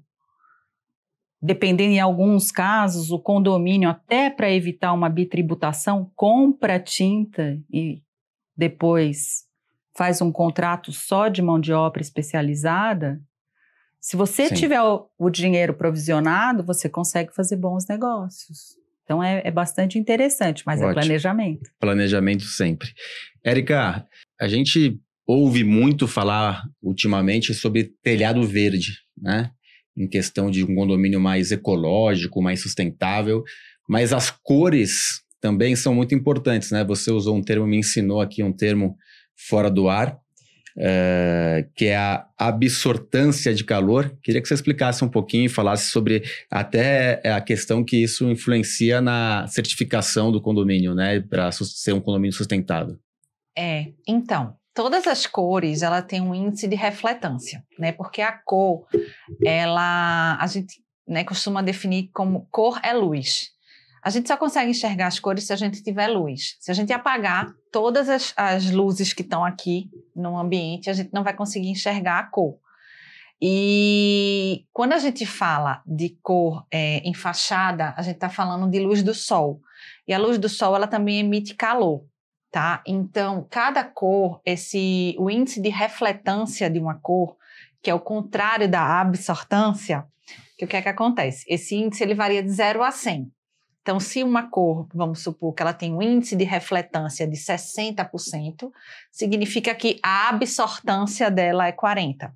dependendo 1.42 1.94
em 1.94 2.00
alguns 2.00 2.52
casos, 2.52 3.12
o 3.12 3.20
condomínio, 3.20 3.90
até 3.90 4.30
para 4.30 4.52
evitar 4.52 4.94
uma 4.94 5.10
bitributação, 5.10 6.12
compra 6.16 6.80
tinta 6.80 7.60
e 7.72 8.02
depois 8.56 9.46
faz 9.96 10.22
um 10.22 10.32
contrato 10.32 10.92
só 10.92 11.28
de 11.28 11.42
mão 11.42 11.60
de 11.60 11.74
obra 11.74 12.02
especializada. 12.02 13.20
Se 14.00 14.16
você 14.16 14.50
Sim. 14.50 14.56
tiver 14.56 14.82
o, 14.82 15.10
o, 15.18 15.30
dinheiro 15.30 15.74
provisionado, 15.74 16.64
você 16.64 16.88
consegue 16.88 17.34
fazer 17.34 17.56
bons 17.56 17.88
negócios. 17.88 18.77
Então 19.08 19.24
é, 19.24 19.42
é 19.46 19.50
bastante 19.50 19.98
interessante, 19.98 20.64
mas 20.66 20.82
é 20.82 20.84
Ótimo. 20.84 21.00
é 21.00 21.04
planejamento. 21.04 21.72
Planejamento 21.80 22.44
sempre. 22.44 22.90
Érica, 23.42 24.06
a 24.38 24.48
gente 24.50 25.00
ouve 25.26 25.64
muito 25.64 26.10
falar 26.10 26.62
ultimamente 26.84 27.54
sobre 27.54 27.94
telhado 28.04 28.46
verde, 28.46 28.98
né? 29.18 29.50
Em 29.96 30.10
questão 30.10 30.52
de 30.52 30.62
um 30.66 30.76
condomínio 30.76 31.22
mais 31.22 31.54
ecológico, 31.54 32.42
mais 32.42 32.62
sustentável, 32.62 33.44
mas 33.88 34.12
as 34.12 34.30
cores 34.30 35.22
também 35.40 35.74
são 35.74 35.96
muito 35.96 36.14
importantes, 36.14 36.72
né? 36.72 36.84
Você 36.84 37.10
usou 37.10 37.38
um 37.38 37.42
termo, 37.42 37.66
me 37.66 37.78
ensinou 37.78 38.20
aqui 38.20 38.44
um 38.44 38.52
termo 38.52 38.98
fora 39.48 39.72
do 39.72 39.88
ar, 39.88 40.18
Uh, 40.78 41.68
que 41.74 41.86
é 41.86 41.98
a 41.98 42.28
absortância 42.38 43.52
de 43.52 43.64
calor. 43.64 44.16
Queria 44.22 44.40
que 44.40 44.48
você 44.48 44.54
explicasse 44.54 45.04
um 45.04 45.10
pouquinho 45.10 45.46
e 45.46 45.50
falasse 45.50 45.90
sobre 45.90 46.22
até 46.52 47.20
a 47.26 47.42
questão 47.42 47.84
que 47.84 47.98
isso 47.98 48.30
influencia 48.30 49.02
na 49.02 49.48
certificação 49.48 50.32
do 50.32 50.40
condomínio, 50.40 50.94
né, 50.94 51.20
para 51.20 51.52
ser 51.52 51.94
um 51.94 52.00
condomínio 52.00 52.38
sustentável. 52.38 52.96
É, 53.58 53.88
então, 54.08 54.56
todas 54.78 55.08
as 55.08 55.26
cores, 55.26 55.82
ela 55.82 56.04
tem 56.04 56.22
um 56.22 56.36
índice 56.36 56.68
de 56.68 56.76
refletância, 56.76 57.66
né? 57.80 57.92
Porque 57.92 58.22
a 58.22 58.32
cor, 58.32 58.86
ela 59.44 60.38
a 60.40 60.46
gente, 60.46 60.76
né, 61.08 61.24
costuma 61.24 61.64
definir 61.64 62.12
como 62.14 62.48
cor 62.52 62.80
é 62.84 62.94
luz. 62.94 63.50
A 64.04 64.12
gente 64.12 64.28
só 64.28 64.38
consegue 64.38 64.70
enxergar 64.70 65.08
as 65.08 65.20
cores 65.20 65.46
se 65.46 65.52
a 65.52 65.56
gente 65.56 65.82
tiver 65.82 66.08
luz. 66.08 66.56
Se 66.60 66.70
a 66.70 66.74
gente 66.76 66.94
apagar 66.94 67.52
todas 67.72 68.08
as, 68.08 68.32
as 68.38 68.70
luzes 68.70 69.12
que 69.12 69.24
estão 69.24 69.44
aqui 69.44 69.90
no 70.18 70.38
ambiente, 70.38 70.90
a 70.90 70.94
gente 70.94 71.14
não 71.14 71.24
vai 71.24 71.34
conseguir 71.34 71.70
enxergar 71.70 72.20
a 72.20 72.24
cor. 72.24 72.58
E 73.42 74.66
quando 74.74 74.94
a 74.94 74.98
gente 74.98 75.26
fala 75.26 75.82
de 75.86 76.18
cor 76.24 76.66
é, 76.72 76.98
em 77.08 77.14
fachada, 77.14 77.94
a 77.96 78.02
gente 78.02 78.16
está 78.16 78.30
falando 78.30 78.70
de 78.70 78.80
luz 78.80 79.04
do 79.04 79.14
sol. 79.14 79.62
E 80.08 80.14
a 80.14 80.18
luz 80.18 80.38
do 80.38 80.50
sol 80.50 80.76
ela 80.76 80.88
também 80.88 81.20
emite 81.20 81.54
calor 81.54 82.04
tá? 82.52 82.82
Então, 82.88 83.46
cada 83.50 83.84
cor, 83.84 84.42
esse 84.46 85.16
o 85.20 85.30
índice 85.30 85.62
de 85.62 85.70
refletância 85.70 86.70
de 86.70 86.80
uma 86.80 86.96
cor, 86.96 87.36
que 87.82 87.90
é 87.90 87.94
o 87.94 88.00
contrário 88.00 88.70
da 88.70 89.00
absortância, 89.00 90.06
que 90.58 90.66
o 90.66 90.68
que 90.68 90.76
é 90.76 90.82
que 90.82 90.90
acontece? 90.90 91.46
Esse 91.48 91.76
índice 91.76 92.04
ele 92.04 92.16
varia 92.16 92.42
de 92.42 92.50
0 92.50 92.84
a 92.84 92.92
100. 92.92 93.32
Então, 93.88 94.02
se 94.02 94.22
uma 94.22 94.50
cor, 94.50 94.86
vamos 94.94 95.24
supor 95.24 95.54
que 95.54 95.62
ela 95.62 95.72
tem 95.72 95.94
um 95.94 96.02
índice 96.02 96.36
de 96.36 96.44
refletância 96.44 97.26
de 97.26 97.38
60%, 97.38 98.70
significa 99.10 99.74
que 99.74 99.98
a 100.04 100.28
absortância 100.28 101.32
dela 101.32 101.66
é 101.66 101.72
40%. 101.72 102.30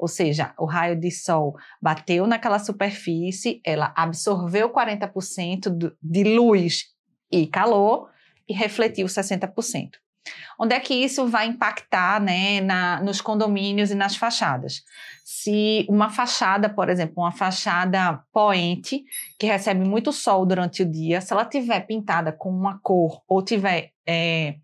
Ou 0.00 0.08
seja, 0.08 0.52
o 0.58 0.64
raio 0.64 0.98
de 0.98 1.12
sol 1.12 1.54
bateu 1.80 2.26
naquela 2.26 2.58
superfície, 2.58 3.60
ela 3.64 3.92
absorveu 3.94 4.68
40% 4.68 5.94
de 6.02 6.24
luz 6.24 6.86
e 7.30 7.46
calor, 7.46 8.10
e 8.48 8.52
refletiu 8.52 9.06
60%. 9.06 9.90
Onde 10.58 10.74
é 10.74 10.80
que 10.80 10.94
isso 10.94 11.26
vai 11.26 11.46
impactar 11.46 12.20
né, 12.20 12.60
na, 12.60 13.00
nos 13.02 13.20
condomínios 13.20 13.90
e 13.90 13.94
nas 13.94 14.16
fachadas? 14.16 14.82
Se 15.24 15.86
uma 15.88 16.08
fachada, 16.08 16.68
por 16.68 16.88
exemplo, 16.88 17.14
uma 17.22 17.32
fachada 17.32 18.20
poente, 18.32 19.04
que 19.38 19.46
recebe 19.46 19.84
muito 19.84 20.12
sol 20.12 20.46
durante 20.46 20.82
o 20.82 20.90
dia, 20.90 21.20
se 21.20 21.32
ela 21.32 21.44
tiver 21.44 21.80
pintada 21.80 22.32
com 22.32 22.50
uma 22.50 22.78
cor 22.80 23.22
ou 23.28 23.42
tiver 23.42 23.90
é, 24.06 24.56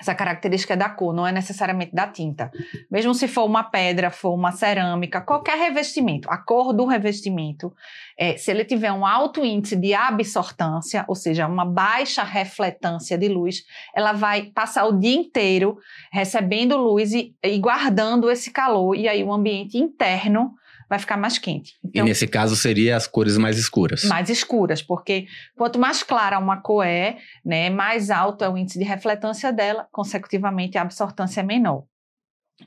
essa 0.00 0.14
característica 0.14 0.74
da 0.74 0.88
cor, 0.88 1.14
não 1.14 1.26
é 1.26 1.30
necessariamente 1.30 1.94
da 1.94 2.06
tinta. 2.06 2.50
Mesmo 2.90 3.14
se 3.14 3.28
for 3.28 3.44
uma 3.44 3.62
pedra, 3.62 4.10
for 4.10 4.34
uma 4.34 4.50
cerâmica, 4.50 5.20
qualquer 5.20 5.58
revestimento, 5.58 6.28
a 6.30 6.38
cor 6.38 6.72
do 6.72 6.86
revestimento, 6.86 7.72
é, 8.18 8.36
se 8.36 8.50
ele 8.50 8.64
tiver 8.64 8.90
um 8.90 9.04
alto 9.04 9.44
índice 9.44 9.76
de 9.76 9.92
absortância, 9.92 11.04
ou 11.06 11.14
seja, 11.14 11.46
uma 11.46 11.66
baixa 11.66 12.22
refletância 12.22 13.18
de 13.18 13.28
luz, 13.28 13.62
ela 13.94 14.12
vai 14.12 14.44
passar 14.44 14.86
o 14.86 14.98
dia 14.98 15.14
inteiro 15.14 15.76
recebendo 16.10 16.78
luz 16.78 17.12
e, 17.12 17.34
e 17.44 17.58
guardando 17.58 18.30
esse 18.30 18.50
calor, 18.50 18.96
e 18.96 19.06
aí 19.06 19.22
o 19.22 19.32
ambiente 19.32 19.76
interno 19.76 20.54
vai 20.90 20.98
ficar 20.98 21.16
mais 21.16 21.38
quente. 21.38 21.78
Então, 21.84 22.04
e 22.04 22.08
nesse 22.08 22.26
caso 22.26 22.56
seria 22.56 22.96
as 22.96 23.06
cores 23.06 23.38
mais 23.38 23.56
escuras. 23.56 24.02
Mais 24.02 24.28
escuras, 24.28 24.82
porque 24.82 25.28
quanto 25.56 25.78
mais 25.78 26.02
clara 26.02 26.36
uma 26.36 26.60
cor 26.60 26.84
é, 26.84 27.18
né, 27.44 27.70
mais 27.70 28.10
alto 28.10 28.42
é 28.42 28.48
o 28.48 28.58
índice 28.58 28.76
de 28.76 28.84
refletância 28.84 29.52
dela, 29.52 29.86
consecutivamente 29.92 30.76
a 30.76 30.82
absortância 30.82 31.40
é 31.40 31.44
menor. 31.44 31.84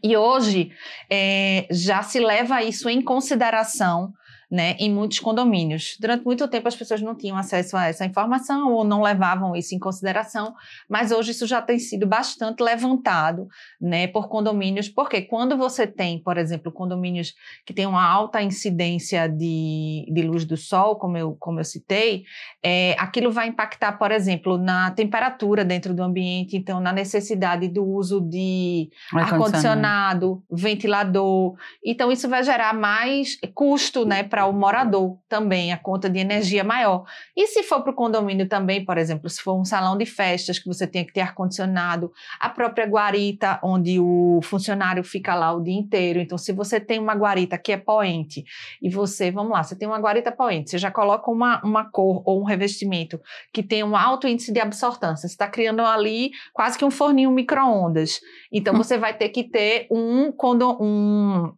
E 0.01 0.15
hoje 0.15 0.71
é, 1.11 1.67
já 1.69 2.01
se 2.01 2.19
leva 2.19 2.63
isso 2.63 2.89
em 2.89 3.01
consideração 3.01 4.13
né, 4.53 4.75
em 4.77 4.93
muitos 4.93 5.19
condomínios. 5.19 5.97
Durante 5.99 6.23
muito 6.23 6.47
tempo 6.47 6.67
as 6.67 6.75
pessoas 6.75 7.01
não 7.01 7.15
tinham 7.15 7.35
acesso 7.35 7.75
a 7.75 7.87
essa 7.87 8.05
informação 8.05 8.71
ou 8.71 8.83
não 8.83 9.01
levavam 9.01 9.55
isso 9.55 9.73
em 9.73 9.79
consideração, 9.79 10.53
mas 10.87 11.11
hoje 11.11 11.31
isso 11.31 11.47
já 11.47 11.59
tem 11.59 11.79
sido 11.79 12.05
bastante 12.05 12.61
levantado, 12.61 13.47
né, 13.81 14.05
por 14.05 14.27
condomínios, 14.29 14.87
porque 14.87 15.23
quando 15.23 15.57
você 15.57 15.87
tem, 15.87 16.21
por 16.21 16.37
exemplo, 16.37 16.71
condomínios 16.71 17.33
que 17.65 17.73
têm 17.73 17.87
uma 17.87 18.07
alta 18.07 18.43
incidência 18.43 19.27
de, 19.27 20.05
de 20.07 20.21
luz 20.21 20.45
do 20.45 20.55
sol, 20.55 20.97
como 20.97 21.17
eu, 21.17 21.35
como 21.39 21.59
eu 21.59 21.65
citei, 21.65 22.23
é, 22.61 22.95
aquilo 22.99 23.31
vai 23.31 23.47
impactar, 23.47 23.93
por 23.93 24.11
exemplo, 24.11 24.59
na 24.59 24.91
temperatura 24.91 25.65
dentro 25.65 25.95
do 25.95 26.03
ambiente, 26.03 26.55
então 26.55 26.79
na 26.79 26.93
necessidade 26.93 27.67
do 27.69 27.83
uso 27.83 28.21
de 28.21 28.87
ar-condicionado, 29.11 30.43
ventilador, 30.51 31.55
então 31.83 32.11
isso 32.11 32.29
vai 32.29 32.43
gerar 32.43 32.75
mais 32.75 33.35
custo, 33.55 34.05
né, 34.05 34.21
para 34.21 34.42
para 34.43 34.49
o 34.49 34.53
morador 34.53 35.17
também, 35.29 35.71
a 35.71 35.77
conta 35.77 36.09
de 36.09 36.19
energia 36.19 36.63
maior. 36.63 37.05
E 37.35 37.47
se 37.47 37.63
for 37.63 37.81
para 37.81 37.91
o 37.91 37.95
condomínio 37.95 38.47
também, 38.47 38.83
por 38.83 38.97
exemplo, 38.97 39.29
se 39.29 39.41
for 39.41 39.59
um 39.59 39.63
salão 39.63 39.97
de 39.97 40.05
festas 40.05 40.59
que 40.59 40.67
você 40.67 40.85
tem 40.85 41.05
que 41.05 41.13
ter 41.13 41.21
ar-condicionado, 41.21 42.11
a 42.39 42.49
própria 42.49 42.85
guarita, 42.85 43.59
onde 43.63 43.99
o 43.99 44.41
funcionário 44.43 45.03
fica 45.03 45.33
lá 45.33 45.53
o 45.53 45.61
dia 45.61 45.73
inteiro. 45.73 46.19
Então, 46.19 46.37
se 46.37 46.51
você 46.51 46.79
tem 46.79 46.99
uma 46.99 47.13
guarita 47.13 47.57
que 47.57 47.71
é 47.71 47.77
poente 47.77 48.43
e 48.81 48.89
você, 48.89 49.31
vamos 49.31 49.53
lá, 49.53 49.63
você 49.63 49.77
tem 49.77 49.87
uma 49.87 49.99
guarita 49.99 50.31
poente, 50.31 50.71
você 50.71 50.77
já 50.77 50.91
coloca 50.91 51.31
uma, 51.31 51.61
uma 51.63 51.89
cor 51.89 52.21
ou 52.25 52.41
um 52.41 52.43
revestimento 52.43 53.19
que 53.53 53.63
tem 53.63 53.83
um 53.83 53.95
alto 53.95 54.27
índice 54.27 54.51
de 54.51 54.59
absortância, 54.59 55.27
você 55.27 55.33
está 55.33 55.47
criando 55.47 55.81
ali 55.81 56.31
quase 56.53 56.77
que 56.77 56.83
um 56.83 56.91
forninho 56.91 57.31
micro-ondas. 57.31 58.19
Então, 58.51 58.73
hum. 58.73 58.77
você 58.77 58.97
vai 58.97 59.15
ter 59.15 59.29
que 59.29 59.43
ter 59.43 59.87
um, 59.89 60.33
um 60.81 61.53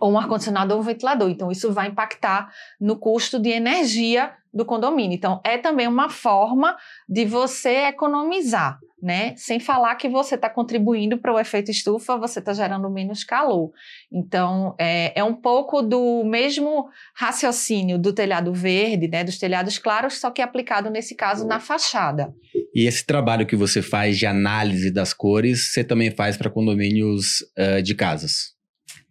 ou 0.00 0.12
um 0.12 0.18
ar-condicionado 0.18 0.74
ou 0.74 0.80
um 0.80 0.82
ventilador. 0.82 1.30
Então, 1.30 1.50
isso 1.50 1.72
vai 1.72 1.88
impactar 1.88 2.52
no 2.80 2.96
custo 2.96 3.38
de 3.38 3.50
energia 3.50 4.32
do 4.52 4.64
condomínio. 4.64 5.14
Então, 5.14 5.40
é 5.44 5.58
também 5.58 5.86
uma 5.86 6.08
forma 6.08 6.76
de 7.08 7.24
você 7.24 7.86
economizar, 7.86 8.78
né? 9.00 9.34
Sem 9.36 9.60
falar 9.60 9.94
que 9.96 10.08
você 10.08 10.34
está 10.34 10.48
contribuindo 10.48 11.18
para 11.18 11.32
o 11.32 11.38
efeito 11.38 11.70
estufa, 11.70 12.16
você 12.16 12.38
está 12.38 12.52
gerando 12.52 12.90
menos 12.90 13.24
calor. 13.24 13.70
Então, 14.12 14.74
é, 14.78 15.18
é, 15.18 15.22
um 15.22 15.34
pouco 15.34 15.82
do 15.82 16.24
mesmo 16.24 16.88
raciocínio 17.14 17.98
do 17.98 18.12
telhado 18.12 18.52
verde, 18.52 19.08
né? 19.08 19.22
Dos 19.22 19.38
telhados 19.38 19.78
claros, 19.78 20.18
só 20.18 20.30
que 20.30 20.42
aplicado, 20.42 20.90
nesse 20.90 21.14
caso, 21.14 21.46
na 21.46 21.60
fachada. 21.60 22.34
E 22.74 22.86
esse 22.86 23.04
trabalho 23.04 23.46
que 23.46 23.56
você 23.56 23.82
faz 23.82 24.18
de 24.18 24.26
análise 24.26 24.90
das 24.90 25.12
cores, 25.12 25.72
você 25.72 25.84
também 25.84 26.10
faz 26.10 26.36
para 26.36 26.50
condomínios 26.50 27.42
uh, 27.58 27.82
de 27.82 27.94
casas? 27.94 28.57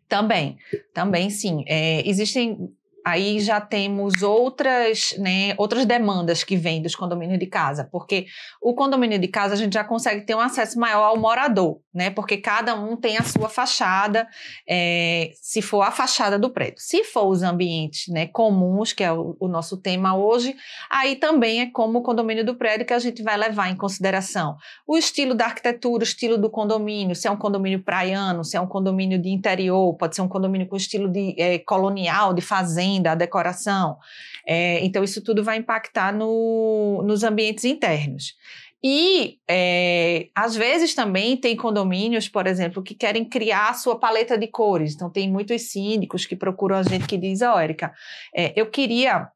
Também, 0.08 0.58
também 0.94 1.30
sim. 1.30 1.64
É, 1.68 2.08
existem 2.08 2.70
aí 3.08 3.40
já 3.40 3.62
temos 3.62 4.22
outras, 4.22 5.16
né, 5.18 5.54
outras 5.58 5.86
demandas 5.86 6.44
que 6.44 6.58
vêm 6.58 6.82
dos 6.82 6.94
condomínios 6.94 7.40
de 7.40 7.46
casa, 7.46 7.88
porque 7.90 8.26
o 8.62 8.74
condomínio 8.74 9.18
de 9.18 9.30
casa 9.30 9.54
a 9.54 9.58
gente 9.58 9.74
já 9.76 9.84
consegue 9.84 10.26
ter 10.26 10.36
um 10.36 10.42
acesso 10.42 10.78
maior 10.78 11.04
ao 11.04 11.18
morador, 11.18 11.80
né, 11.94 12.10
porque 12.10 12.36
cada 12.36 12.76
um 12.76 12.98
tem 12.98 13.18
a 13.18 13.24
sua 13.24 13.48
fachada, 13.48 14.28
é, 14.68 15.32
se 15.42 15.62
for 15.62 15.84
a 15.84 15.92
fachada 15.92 16.38
do 16.38 16.50
prédio. 16.50 16.80
Se 16.80 17.06
for 17.06 17.28
os 17.28 17.44
ambientes 17.44 18.12
né, 18.14 18.28
comuns, 18.28 18.92
que 18.92 19.06
é 19.06 19.12
o, 19.12 19.38
o 19.40 19.48
nosso 19.48 19.78
tema 19.78 20.18
hoje, 20.18 20.54
aí 20.90 21.16
também 21.16 21.62
é 21.62 21.72
como 21.72 22.00
o 22.00 22.04
condomínio 22.04 22.46
do 22.46 22.56
prédio 22.56 22.86
que 22.86 22.94
a 22.94 23.00
gente 23.00 23.24
vai 23.24 23.38
levar 23.38 23.70
em 23.70 23.76
consideração 23.78 24.58
o 24.86 24.98
estilo 24.98 25.34
da 25.34 25.46
arquitetura, 25.46 26.02
o 26.02 26.04
estilo 26.04 26.38
do 26.38 26.50
condomínio, 26.50 27.16
se 27.16 27.28
é 27.28 27.32
um 27.32 27.38
condomínio 27.38 27.82
praiano, 27.82 28.44
se 28.44 28.58
é 28.58 28.62
um 28.62 28.68
condomínio 28.68 29.18
de 29.22 29.30
interior, 29.30 29.96
pode 29.96 30.16
ser 30.16 30.22
um 30.22 30.28
condomínio 30.28 30.68
com 30.68 30.76
estilo 30.76 31.08
de 31.08 31.34
é, 31.38 31.60
colonial, 31.60 32.34
de 32.34 32.42
fazenda, 32.42 32.97
da 33.02 33.16
decoração. 33.16 33.98
É, 34.46 34.84
então, 34.84 35.04
isso 35.04 35.24
tudo 35.24 35.44
vai 35.44 35.58
impactar 35.58 36.14
no, 36.14 37.04
nos 37.06 37.24
ambientes 37.24 37.66
internos. 37.66 38.36
E, 38.84 39.40
é, 39.50 40.28
às 40.36 40.56
vezes, 40.56 40.94
também 40.94 41.36
tem 41.36 41.56
condomínios, 41.56 42.30
por 42.30 42.46
exemplo, 42.46 42.84
que 42.84 42.94
querem 42.94 43.26
criar 43.26 43.70
a 43.70 43.74
sua 43.74 44.00
paleta 44.00 44.38
de 44.38 44.48
cores. 44.48 44.94
Então, 44.94 45.10
tem 45.10 45.30
muitos 45.30 45.72
síndicos 45.72 46.26
que 46.26 46.36
procuram 46.36 46.78
a 46.78 46.84
gente 46.84 47.08
que 47.08 47.18
diz, 47.18 47.42
ó, 47.42 47.56
oh, 47.56 47.60
Érica, 47.60 47.92
é, 48.36 48.54
eu 48.56 48.70
queria 48.70 49.30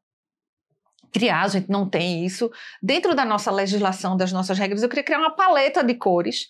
criar, 1.12 1.42
a 1.42 1.48
gente 1.48 1.68
não 1.68 1.88
tem 1.88 2.24
isso. 2.24 2.50
Dentro 2.82 3.14
da 3.14 3.24
nossa 3.24 3.50
legislação, 3.50 4.16
das 4.16 4.32
nossas 4.32 4.58
regras, 4.58 4.82
eu 4.82 4.88
queria 4.88 5.04
criar 5.04 5.18
uma 5.18 5.34
paleta 5.34 5.84
de 5.84 5.94
cores 5.94 6.46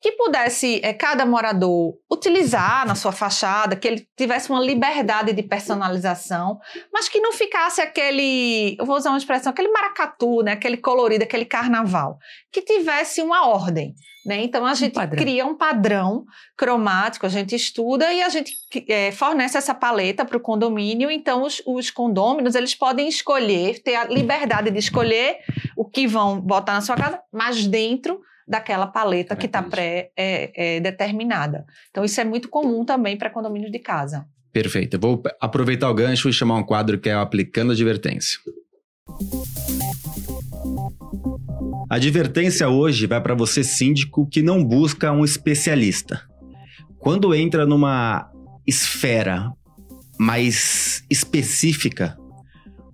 que 0.00 0.12
pudesse 0.12 0.80
é, 0.82 0.92
cada 0.92 1.24
morador 1.24 1.94
utilizar 2.10 2.86
na 2.86 2.94
sua 2.94 3.12
fachada, 3.12 3.76
que 3.76 3.88
ele 3.88 4.06
tivesse 4.16 4.50
uma 4.50 4.60
liberdade 4.60 5.32
de 5.32 5.42
personalização, 5.42 6.58
mas 6.92 7.08
que 7.08 7.20
não 7.20 7.32
ficasse 7.32 7.80
aquele, 7.80 8.76
eu 8.78 8.84
vou 8.84 8.96
usar 8.96 9.10
uma 9.10 9.18
expressão, 9.18 9.50
aquele 9.50 9.68
maracatu, 9.68 10.42
né, 10.42 10.52
aquele 10.52 10.76
colorido, 10.76 11.24
aquele 11.24 11.44
carnaval, 11.44 12.18
que 12.52 12.62
tivesse 12.62 13.22
uma 13.22 13.46
ordem. 13.48 13.94
Né? 14.26 14.42
Então 14.42 14.66
a 14.66 14.74
gente 14.74 14.98
um 14.98 15.08
cria 15.08 15.46
um 15.46 15.56
padrão 15.56 16.24
cromático, 16.56 17.24
a 17.24 17.28
gente 17.28 17.54
estuda 17.54 18.12
e 18.12 18.22
a 18.24 18.28
gente 18.28 18.56
é, 18.88 19.12
fornece 19.12 19.56
essa 19.56 19.72
paleta 19.72 20.24
para 20.24 20.36
o 20.36 20.40
condomínio. 20.40 21.08
Então 21.08 21.44
os, 21.44 21.62
os 21.64 21.92
condôminos 21.92 22.56
eles 22.56 22.74
podem 22.74 23.08
escolher, 23.08 23.80
ter 23.84 23.94
a 23.94 24.04
liberdade 24.04 24.68
de 24.72 24.78
escolher 24.80 25.38
o 25.76 25.84
que 25.84 26.08
vão 26.08 26.40
botar 26.40 26.72
na 26.72 26.80
sua 26.80 26.96
casa, 26.96 27.20
mas 27.32 27.68
dentro 27.68 28.20
daquela 28.46 28.86
paleta 28.86 29.34
que 29.34 29.46
está 29.46 29.62
pré-determinada. 29.62 31.58
É, 31.58 31.60
é, 31.60 31.64
então, 31.90 32.04
isso 32.04 32.20
é 32.20 32.24
muito 32.24 32.48
comum 32.48 32.84
também 32.84 33.16
para 33.16 33.30
condomínios 33.30 33.72
de 33.72 33.78
casa. 33.78 34.26
Perfeito. 34.52 34.94
Eu 34.94 35.00
vou 35.00 35.22
aproveitar 35.40 35.90
o 35.90 35.94
gancho 35.94 36.28
e 36.28 36.32
chamar 36.32 36.56
um 36.56 36.62
quadro 36.62 36.98
que 36.98 37.08
é 37.08 37.16
o 37.16 37.20
Aplicando 37.20 37.72
Advertência. 37.72 38.38
A 41.90 41.96
advertência 41.96 42.68
hoje 42.68 43.06
vai 43.06 43.20
para 43.20 43.34
você, 43.34 43.62
síndico, 43.62 44.26
que 44.28 44.42
não 44.42 44.64
busca 44.64 45.12
um 45.12 45.24
especialista. 45.24 46.22
Quando 46.98 47.34
entra 47.34 47.66
numa 47.66 48.30
esfera 48.66 49.52
mais 50.18 51.04
específica, 51.08 52.16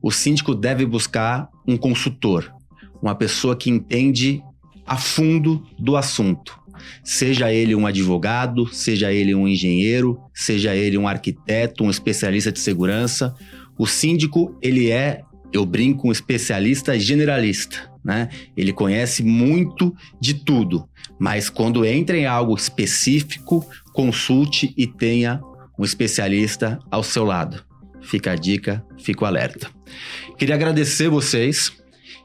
o 0.03 0.11
síndico 0.11 0.55
deve 0.55 0.85
buscar 0.85 1.49
um 1.67 1.77
consultor, 1.77 2.53
uma 3.01 3.15
pessoa 3.15 3.57
que 3.57 3.71
entende 3.71 4.43
a 4.87 4.97
fundo 4.97 5.65
do 5.79 5.97
assunto. 5.97 6.61
Seja 7.05 7.53
ele 7.53 7.75
um 7.75 7.87
advogado, 7.87 8.67
seja 8.73 9.13
ele 9.13 9.35
um 9.35 9.47
engenheiro, 9.47 10.21
seja 10.35 10.75
ele 10.75 10.99
um 10.99 11.07
arquiteto, 11.07 11.85
um 11.85 11.91
especialista 11.91 12.51
de 12.51 12.59
segurança, 12.59 13.35
o 13.79 13.87
síndico, 13.87 14.57
ele 14.61 14.91
é, 14.91 15.23
eu 15.53 15.65
brinco, 15.65 16.09
um 16.09 16.13
especialista 16.13 16.99
generalista, 16.99 17.91
né? 18.05 18.29
Ele 18.57 18.73
conhece 18.73 19.23
muito 19.23 19.95
de 20.21 20.35
tudo, 20.35 20.89
mas 21.19 21.49
quando 21.49 21.85
entra 21.85 22.17
em 22.17 22.27
algo 22.27 22.55
específico, 22.55 23.67
consulte 23.93 24.73
e 24.77 24.87
tenha 24.87 25.41
um 25.79 25.85
especialista 25.85 26.79
ao 26.91 27.03
seu 27.03 27.25
lado. 27.25 27.63
Fica 28.01 28.33
a 28.33 28.37
dica, 28.37 28.85
fico 28.99 29.25
alerta. 29.25 29.69
Queria 30.37 30.55
agradecer 30.55 31.09
vocês 31.09 31.73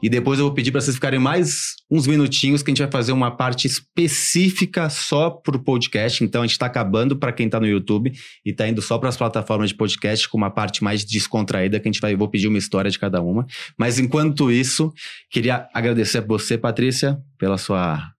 e 0.02 0.08
depois 0.08 0.38
eu 0.38 0.44
vou 0.44 0.54
pedir 0.54 0.70
para 0.70 0.80
vocês 0.80 0.94
ficarem 0.94 1.18
mais 1.18 1.74
uns 1.90 2.06
minutinhos 2.06 2.62
que 2.62 2.70
a 2.70 2.72
gente 2.72 2.82
vai 2.82 2.90
fazer 2.90 3.12
uma 3.12 3.30
parte 3.30 3.66
específica 3.66 4.88
só 4.88 5.30
para 5.30 5.56
o 5.56 5.62
podcast. 5.62 6.22
Então 6.22 6.42
a 6.42 6.46
gente 6.46 6.52
está 6.52 6.66
acabando 6.66 7.16
para 7.16 7.32
quem 7.32 7.46
está 7.46 7.58
no 7.58 7.66
YouTube 7.66 8.12
e 8.44 8.50
está 8.50 8.68
indo 8.68 8.80
só 8.80 8.98
para 8.98 9.08
as 9.08 9.16
plataformas 9.16 9.70
de 9.70 9.76
podcast 9.76 10.28
com 10.28 10.36
uma 10.36 10.50
parte 10.50 10.84
mais 10.84 11.04
descontraída 11.04 11.80
que 11.80 11.88
a 11.88 11.92
gente 11.92 12.00
vai 12.00 12.14
vou 12.14 12.28
pedir 12.28 12.48
uma 12.48 12.58
história 12.58 12.90
de 12.90 12.98
cada 12.98 13.20
uma. 13.20 13.46
Mas 13.76 13.98
enquanto 13.98 14.50
isso, 14.50 14.92
queria 15.30 15.68
agradecer 15.74 16.18
a 16.18 16.20
você, 16.20 16.56
Patrícia, 16.56 17.18
pela 17.38 17.58
sua 17.58 18.12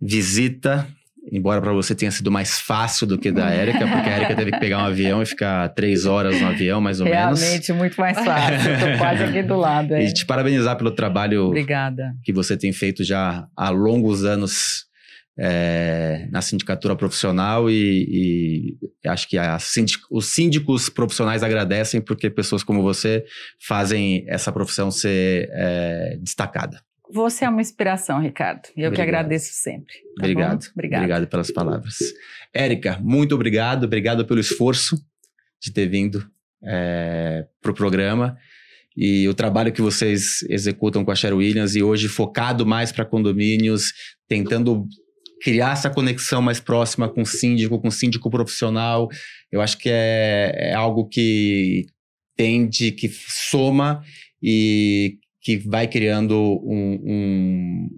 visita 0.00 0.88
Embora 1.32 1.60
para 1.60 1.72
você 1.72 1.94
tenha 1.94 2.10
sido 2.10 2.30
mais 2.30 2.58
fácil 2.60 3.06
do 3.06 3.18
que 3.18 3.32
da 3.32 3.48
Érica, 3.48 3.78
porque 3.78 4.08
a 4.08 4.12
Érica 4.12 4.36
teve 4.36 4.52
que 4.52 4.58
pegar 4.60 4.78
um 4.78 4.86
avião 4.86 5.22
e 5.22 5.26
ficar 5.26 5.68
três 5.70 6.04
horas 6.04 6.38
no 6.40 6.48
avião, 6.48 6.80
mais 6.80 7.00
ou 7.00 7.06
Realmente, 7.06 7.24
menos. 7.26 7.40
Realmente, 7.40 7.72
muito 7.72 8.00
mais 8.00 8.18
fácil. 8.18 8.70
Estou 8.72 8.98
quase 8.98 9.22
aqui 9.24 9.42
do 9.42 9.56
lado. 9.56 9.94
É. 9.94 10.04
E 10.04 10.12
te 10.12 10.26
parabenizar 10.26 10.76
pelo 10.76 10.90
trabalho 10.90 11.46
Obrigada. 11.46 12.14
que 12.22 12.32
você 12.32 12.56
tem 12.56 12.72
feito 12.72 13.02
já 13.02 13.46
há 13.56 13.70
longos 13.70 14.24
anos 14.24 14.84
é, 15.38 16.28
na 16.30 16.40
sindicatura 16.40 16.94
profissional 16.94 17.68
e, 17.70 18.76
e 19.02 19.08
acho 19.08 19.28
que 19.28 19.36
síndic, 19.60 20.02
os 20.10 20.26
síndicos 20.26 20.88
profissionais 20.88 21.42
agradecem 21.42 22.00
porque 22.00 22.30
pessoas 22.30 22.62
como 22.62 22.82
você 22.82 23.24
fazem 23.66 24.24
essa 24.28 24.52
profissão 24.52 24.90
ser 24.90 25.48
é, 25.52 26.18
destacada. 26.20 26.80
Você 27.12 27.44
é 27.44 27.48
uma 27.48 27.60
inspiração, 27.60 28.20
Ricardo. 28.20 28.68
E 28.76 28.80
eu 28.80 28.88
obrigado. 28.88 28.94
que 28.94 29.02
agradeço 29.02 29.52
sempre. 29.52 29.94
Tá 29.94 30.22
obrigado. 30.22 30.66
obrigado. 30.72 31.00
Obrigado 31.00 31.26
pelas 31.28 31.50
palavras. 31.50 31.96
Érica, 32.52 32.98
muito 33.02 33.34
obrigado. 33.34 33.84
Obrigado 33.84 34.24
pelo 34.24 34.40
esforço 34.40 34.96
de 35.60 35.72
ter 35.72 35.86
vindo 35.86 36.26
é, 36.62 37.46
para 37.60 37.70
o 37.70 37.74
programa 37.74 38.36
e 38.96 39.28
o 39.28 39.34
trabalho 39.34 39.72
que 39.72 39.82
vocês 39.82 40.42
executam 40.48 41.04
com 41.04 41.10
a 41.10 41.16
Sher 41.16 41.34
Williams 41.34 41.74
e 41.74 41.82
hoje 41.82 42.08
focado 42.08 42.64
mais 42.64 42.92
para 42.92 43.04
condomínios, 43.04 43.92
tentando 44.28 44.86
criar 45.42 45.72
essa 45.72 45.90
conexão 45.90 46.40
mais 46.40 46.60
próxima 46.60 47.08
com 47.08 47.22
o 47.22 47.26
síndico, 47.26 47.80
com 47.80 47.88
o 47.88 47.92
síndico 47.92 48.30
profissional. 48.30 49.08
Eu 49.50 49.60
acho 49.60 49.76
que 49.78 49.90
é, 49.90 50.70
é 50.70 50.74
algo 50.74 51.08
que 51.08 51.86
tende, 52.36 52.92
que 52.92 53.08
soma 53.08 54.02
e 54.42 55.18
que 55.44 55.58
vai 55.58 55.86
criando 55.86 56.34
um, 56.64 57.00
um, 57.04 57.88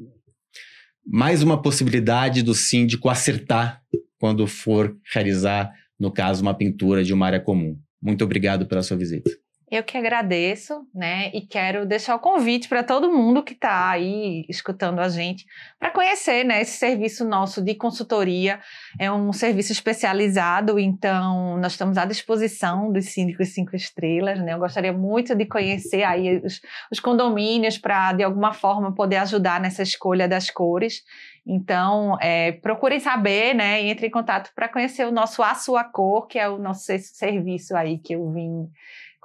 mais 1.07 1.45
uma 1.45 1.63
possibilidade 1.63 2.43
do 2.43 2.53
síndico 2.53 3.09
acertar 3.09 3.81
quando 4.19 4.49
for 4.49 4.97
realizar, 5.15 5.73
no 5.99 6.11
caso, 6.11 6.43
uma 6.43 6.53
pintura 6.55 7.05
de 7.05 7.15
uma 7.15 7.27
área 7.27 7.41
comum. 7.41 7.79
Muito 8.03 8.25
obrigado 8.25 8.67
pela 8.67 8.83
sua 8.83 8.97
visita. 8.97 9.31
Eu 9.69 9.83
que 9.83 9.99
agradeço, 9.99 10.87
né? 10.95 11.29
E 11.35 11.41
quero 11.41 11.85
deixar 11.85 12.15
o 12.15 12.21
convite 12.21 12.69
para 12.69 12.85
todo 12.85 13.13
mundo 13.13 13.43
que 13.43 13.53
está 13.53 13.91
aí 13.91 14.47
escutando 14.49 15.01
a 15.01 15.09
gente 15.09 15.45
para 15.77 15.91
conhecer, 15.91 16.45
né? 16.45 16.61
Esse 16.61 16.79
serviço 16.79 17.25
nosso 17.25 17.61
de 17.61 17.75
consultoria 17.75 18.61
é 18.97 19.11
um 19.11 19.33
serviço 19.33 19.73
especializado, 19.73 20.79
então 20.79 21.59
nós 21.59 21.73
estamos 21.73 21.99
à 21.99 22.05
disposição 22.05 22.93
dos 22.93 23.07
síndicos 23.07 23.55
cinco 23.55 23.75
estrelas, 23.75 24.39
né? 24.39 24.55
Eu 24.55 24.61
gostaria 24.61 24.93
muito 24.93 25.35
de 25.35 25.45
conhecer 25.45 26.05
aí 26.05 26.41
os, 26.45 26.61
os 26.93 27.01
condomínios 27.01 27.77
para 27.77 28.13
de 28.13 28.23
alguma 28.23 28.53
forma 28.53 28.95
poder 28.95 29.17
ajudar 29.17 29.61
nessa 29.61 29.83
escolha 29.83 30.29
das 30.29 30.49
cores. 30.49 31.03
Então, 31.45 32.17
é, 32.21 32.53
procurem 32.53 33.01
saber, 33.01 33.53
né? 33.53 33.83
Entre 33.83 34.07
em 34.07 34.11
contato 34.11 34.53
para 34.55 34.69
conhecer 34.69 35.07
o 35.07 35.13
nosso 35.13 35.43
A 35.43 35.57
Sua 35.57 35.83
Cor, 35.83 36.29
que 36.29 36.39
é 36.39 36.49
o 36.49 36.57
nosso 36.59 36.85
serviço 36.99 37.77
aí 37.77 37.99
que 37.99 38.15
eu 38.15 38.31
vim 38.33 38.69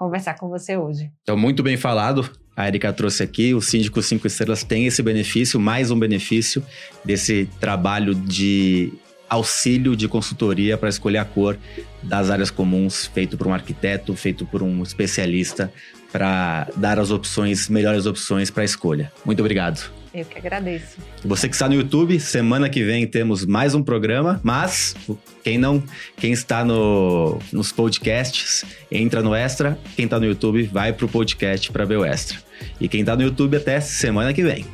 conversar 0.02 0.34
com 0.34 0.50
você 0.50 0.76
hoje. 0.76 1.12
Então, 1.22 1.38
muito 1.38 1.62
bem 1.62 1.78
falado. 1.78 2.28
A 2.58 2.68
Erika 2.68 2.92
trouxe 2.92 3.22
aqui, 3.22 3.54
o 3.54 3.62
Síndico 3.62 4.02
5 4.02 4.26
Estrelas 4.26 4.64
tem 4.64 4.88
esse 4.88 5.04
benefício, 5.04 5.60
mais 5.60 5.92
um 5.92 6.00
benefício 6.00 6.64
desse 7.06 7.48
trabalho 7.60 8.16
de 8.16 8.92
auxílio 9.30 9.96
de 9.96 10.08
consultoria 10.08 10.76
para 10.76 10.90
escolher 10.90 11.20
a 11.20 11.26
cor 11.26 11.56
das 12.02 12.32
áreas 12.32 12.50
comuns, 12.50 13.06
feito 13.06 13.38
por 13.38 13.46
um 13.46 13.54
arquiteto, 13.54 14.16
feito 14.16 14.44
por 14.44 14.64
um 14.64 14.82
especialista, 14.82 15.72
para 16.12 16.68
dar 16.76 16.98
as 16.98 17.12
opções, 17.12 17.70
melhores 17.70 18.08
opções 18.08 18.50
para 18.50 18.64
a 18.64 18.66
escolha. 18.66 19.12
Muito 19.24 19.40
obrigado. 19.40 20.01
Eu 20.14 20.26
que 20.26 20.38
agradeço. 20.38 20.98
Você 21.24 21.48
que 21.48 21.56
está 21.56 21.70
no 21.70 21.76
YouTube, 21.76 22.20
semana 22.20 22.70
que 22.70 22.84
vem 22.84 23.08
temos 23.08 23.46
mais 23.46 23.74
um 23.74 23.82
programa, 23.82 24.42
mas 24.44 24.94
quem 25.42 25.58
não, 25.58 25.82
quem 26.18 26.34
está 26.34 26.66
no, 26.66 27.40
nos 27.52 27.72
podcasts, 27.72 28.66
entra 28.92 29.24
no 29.24 29.34
Extra. 29.34 29.80
Quem 29.96 30.06
está 30.06 30.20
no 30.20 30.26
YouTube, 30.26 30.64
vai 30.64 30.92
para 30.92 31.06
o 31.06 31.10
podcast 31.10 31.72
para 31.72 31.86
ver 31.86 31.98
o 31.98 32.06
Extra. 32.06 32.38
E 32.80 32.90
quem 32.90 33.02
está 33.02 33.16
no 33.16 33.24
YouTube, 33.24 33.56
até 33.56 33.80
semana 33.80 34.34
que 34.34 34.44
vem. 34.44 34.66